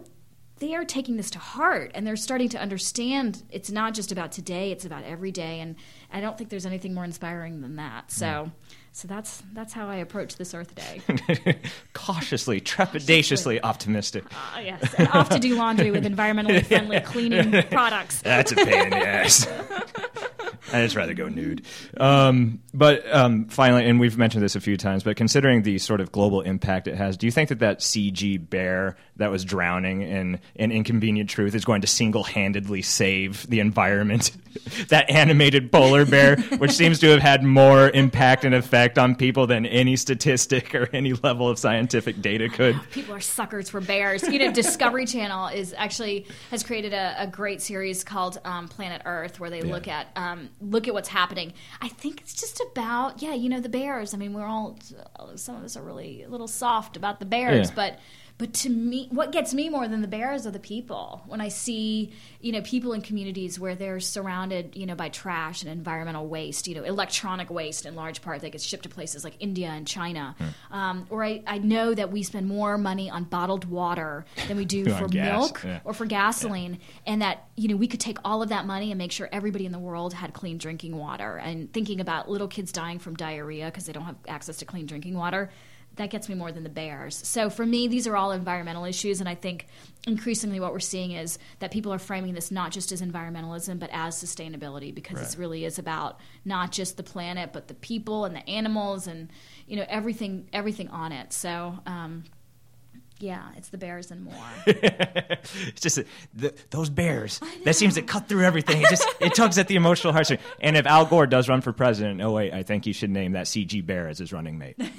they 0.59 0.75
are 0.75 0.83
taking 0.85 1.17
this 1.17 1.29
to 1.31 1.39
heart 1.39 1.91
and 1.95 2.05
they're 2.05 2.15
starting 2.15 2.49
to 2.49 2.59
understand 2.59 3.43
it's 3.49 3.71
not 3.71 3.93
just 3.93 4.11
about 4.11 4.31
today 4.31 4.71
it's 4.71 4.85
about 4.85 5.03
every 5.03 5.31
day 5.31 5.59
and 5.59 5.75
i 6.11 6.19
don't 6.19 6.37
think 6.37 6.49
there's 6.49 6.65
anything 6.65 6.93
more 6.93 7.03
inspiring 7.03 7.61
than 7.61 7.77
that 7.77 8.11
so 8.11 8.51
so 8.91 9.07
that's 9.07 9.41
that's 9.53 9.73
how 9.73 9.87
i 9.87 9.95
approach 9.95 10.35
this 10.35 10.53
earth 10.53 10.73
day 10.75 11.01
Cautiously, 11.93 12.59
trepidatiously 12.59 13.59
optimistic. 13.63 14.23
Ah, 14.31 14.59
yes 14.59 14.93
and 14.95 15.07
off 15.09 15.29
to 15.29 15.39
do 15.39 15.55
laundry 15.55 15.91
with 15.91 16.05
environmentally 16.05 16.65
friendly 16.67 16.99
cleaning 17.01 17.63
products 17.69 18.21
That's 18.21 18.51
a 18.51 18.55
pain 18.55 18.83
in 18.85 18.89
the 18.89 19.07
ass. 19.07 19.47
I'd 20.71 20.83
just 20.83 20.95
rather 20.95 21.13
go 21.13 21.27
nude. 21.27 21.65
Um, 21.97 22.61
but 22.73 23.11
um, 23.13 23.45
finally, 23.47 23.85
and 23.87 23.99
we've 23.99 24.17
mentioned 24.17 24.43
this 24.43 24.55
a 24.55 24.61
few 24.61 24.77
times, 24.77 25.03
but 25.03 25.15
considering 25.15 25.63
the 25.63 25.77
sort 25.79 25.99
of 26.01 26.11
global 26.11 26.41
impact 26.41 26.87
it 26.87 26.95
has, 26.95 27.17
do 27.17 27.25
you 27.25 27.31
think 27.31 27.49
that 27.49 27.59
that 27.59 27.79
CG 27.79 28.49
bear 28.49 28.95
that 29.19 29.31
was 29.31 29.45
drowning 29.45 30.01
in 30.01 30.39
an 30.55 30.71
inconvenient 30.71 31.29
truth 31.29 31.55
is 31.55 31.63
going 31.63 31.81
to 31.81 31.87
single-handedly 31.87 32.81
save 32.81 33.47
the 33.47 33.59
environment? 33.59 34.31
that 34.87 35.09
animated 35.09 35.71
polar 35.71 36.05
bear, 36.05 36.37
which 36.57 36.71
seems 36.71 36.99
to 36.99 37.07
have 37.09 37.21
had 37.21 37.43
more 37.43 37.89
impact 37.91 38.43
and 38.45 38.55
effect 38.55 38.97
on 38.97 39.15
people 39.15 39.45
than 39.45 39.65
any 39.65 39.95
statistic 39.95 40.73
or 40.73 40.89
any 40.91 41.13
level 41.13 41.47
of 41.47 41.59
scientific 41.59 42.21
data 42.21 42.49
could. 42.49 42.79
people 42.91 43.13
are 43.13 43.19
suckers 43.19 43.69
for 43.69 43.79
bears. 43.79 44.23
You 44.23 44.39
know, 44.39 44.51
Discovery 44.51 45.05
Channel 45.05 45.47
is 45.47 45.73
actually 45.77 46.25
has 46.49 46.63
created 46.63 46.93
a, 46.93 47.15
a 47.19 47.27
great 47.27 47.61
series 47.61 48.03
called 48.03 48.39
um, 48.43 48.67
Planet 48.67 49.03
Earth, 49.05 49.39
where 49.39 49.49
they 49.51 49.61
look 49.61 49.87
at 49.87 50.07
um, 50.15 50.49
look 50.61 50.87
at 50.87 50.93
what's 50.93 51.09
happening. 51.09 51.53
I 51.81 51.87
think 51.87 52.21
it's 52.21 52.33
just 52.33 52.61
about 52.71 53.21
yeah, 53.21 53.35
you 53.35 53.49
know, 53.49 53.59
the 53.59 53.69
bears. 53.69 54.13
I 54.13 54.17
mean, 54.17 54.33
we're 54.33 54.47
all 54.47 54.77
some 55.35 55.55
of 55.57 55.63
us 55.63 55.77
are 55.77 55.83
really 55.83 56.23
a 56.23 56.29
little 56.29 56.47
soft 56.47 56.97
about 56.97 57.19
the 57.19 57.25
bears, 57.25 57.69
Yeah. 57.69 57.75
but. 57.75 57.99
But 58.39 58.53
to 58.53 58.69
me, 58.69 59.09
what 59.11 59.33
gets 59.33 59.53
me 59.53 59.67
more 59.67 59.85
than 59.89 60.01
the 60.01 60.07
bears 60.07 60.47
are 60.47 60.51
the 60.51 60.59
people. 60.59 61.21
When 61.27 61.41
I 61.41 61.49
see, 61.49 62.13
you 62.39 62.53
know, 62.53 62.61
people 62.61 62.93
in 62.93 63.01
communities 63.01 63.59
where 63.59 63.75
they're 63.75 63.99
surrounded, 63.99 64.77
you 64.77 64.85
know, 64.85 64.95
by 64.95 65.09
trash 65.09 65.61
and 65.61 65.69
environmental 65.69 66.25
waste, 66.25 66.65
you 66.65 66.73
know, 66.73 66.83
electronic 66.83 67.49
waste 67.49 67.85
in 67.85 67.95
large 67.95 68.21
part 68.21 68.39
that 68.41 68.53
gets 68.53 68.63
shipped 68.63 68.83
to 68.83 68.89
places 68.89 69.25
like 69.25 69.35
India 69.41 69.67
and 69.67 69.85
China. 69.85 70.37
Um, 70.71 71.05
or 71.09 71.21
I, 71.21 71.43
I 71.45 71.57
know 71.57 71.93
that 71.93 72.13
we 72.13 72.23
spend 72.23 72.47
more 72.47 72.77
money 72.77 73.09
on 73.09 73.25
bottled 73.25 73.65
water 73.65 74.23
than 74.47 74.55
we 74.55 74.63
do 74.63 74.85
for 74.97 75.09
gas, 75.09 75.37
milk 75.37 75.61
yeah. 75.65 75.81
or 75.83 75.93
for 75.93 76.05
gasoline, 76.05 76.79
and 77.05 77.21
that 77.21 77.49
you 77.57 77.67
know 77.67 77.75
we 77.75 77.87
could 77.87 77.99
take 77.99 78.19
all 78.23 78.41
of 78.41 78.49
that 78.49 78.65
money 78.65 78.89
and 78.89 78.97
make 78.97 79.11
sure 79.11 79.27
everybody 79.33 79.65
in 79.65 79.73
the 79.73 79.79
world 79.79 80.13
had 80.13 80.33
clean 80.33 80.57
drinking 80.57 80.95
water. 80.95 81.35
And 81.35 81.73
thinking 81.73 81.99
about 81.99 82.29
little 82.29 82.47
kids 82.47 82.71
dying 82.71 82.99
from 82.99 83.15
diarrhea 83.15 83.65
because 83.65 83.85
they 83.85 83.91
don't 83.91 84.05
have 84.05 84.15
access 84.29 84.55
to 84.57 84.65
clean 84.65 84.85
drinking 84.85 85.15
water, 85.15 85.49
that 85.95 86.09
gets 86.09 86.29
me 86.29 86.35
more 86.35 86.51
than 86.51 86.63
the 86.63 86.69
bears. 86.69 87.15
So 87.27 87.49
for 87.49 87.65
me, 87.65 87.87
these 87.89 88.07
are 88.07 88.15
all 88.15 88.31
environmental 88.31 88.85
issues, 88.85 89.19
and 89.19 89.27
I 89.27 89.35
think 89.35 89.67
increasingly 90.07 90.59
what 90.59 90.71
we're 90.71 90.79
seeing 90.79 91.11
is 91.11 91.37
that 91.59 91.71
people 91.71 91.91
are 91.93 91.99
framing 91.99 92.33
this 92.33 92.51
not 92.51 92.71
just 92.71 92.93
as 92.93 93.01
environmentalism 93.01 93.77
but 93.79 93.89
as 93.91 94.15
sustainability 94.15 94.95
because 94.95 95.15
Right. 95.17 95.25
this 95.25 95.35
really 95.37 95.65
is 95.65 95.77
about 95.77 96.19
not 96.45 96.71
just 96.71 96.95
the 96.95 97.03
planet 97.03 97.51
but 97.51 97.67
the 97.67 97.73
people 97.73 98.23
and 98.23 98.33
the 98.33 98.49
animals 98.49 99.07
and 99.07 99.29
you 99.67 99.75
know 99.75 99.85
everything 99.89 100.47
everything 100.53 100.87
on 100.89 101.11
it. 101.11 101.33
So. 101.33 101.77
Um, 101.85 102.23
yeah, 103.21 103.49
it's 103.57 103.67
the 103.67 103.77
bears 103.77 104.11
and 104.11 104.23
more. 104.23 104.33
it's 104.65 105.81
just 105.81 105.99
the, 106.33 106.53
those 106.69 106.89
bears. 106.89 107.41
That 107.65 107.75
seems 107.75 107.95
to 107.95 108.01
cut 108.01 108.29
through 108.29 108.45
everything. 108.45 108.81
It 108.81 108.87
just 108.89 109.05
it 109.19 109.35
tugs 109.35 109.57
at 109.57 109.67
the 109.67 109.75
emotional 109.75 110.13
heartstrings. 110.13 110.41
And 110.61 110.77
if 110.77 110.85
Al 110.85 111.05
Gore 111.05 111.27
does 111.27 111.49
run 111.49 111.59
for 111.59 111.73
president, 111.73 112.21
oh 112.21 112.31
wait, 112.31 112.53
I 112.53 112.63
think 112.63 112.85
he 112.85 112.93
should 112.93 113.09
name 113.09 113.33
that 113.33 113.47
CG 113.47 113.85
Bear 113.85 114.07
as 114.07 114.19
his 114.19 114.31
running 114.31 114.57
mate. 114.57 114.79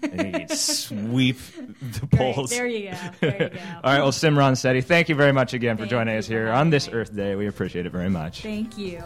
Think 0.00 0.36
he'd 0.36 0.50
sweep 0.50 1.38
the 1.80 2.06
Great. 2.06 2.34
polls. 2.34 2.50
There 2.50 2.66
you 2.66 2.90
go. 2.90 2.96
There 3.20 3.42
you 3.42 3.48
go. 3.50 3.60
All 3.84 3.92
right, 3.92 4.00
well, 4.00 4.12
Simran 4.12 4.52
Sethi, 4.52 4.84
thank 4.84 5.08
you 5.08 5.14
very 5.14 5.32
much 5.32 5.54
again 5.54 5.76
for 5.76 5.82
Thank 5.82 5.90
joining 5.90 6.16
us 6.16 6.26
here 6.26 6.50
on 6.50 6.70
this 6.70 6.88
me. 6.88 6.94
Earth 6.94 7.14
Day. 7.14 7.34
We 7.34 7.46
appreciate 7.46 7.86
it 7.86 7.92
very 7.92 8.10
much. 8.10 8.42
Thank 8.42 8.76
you. 8.78 9.02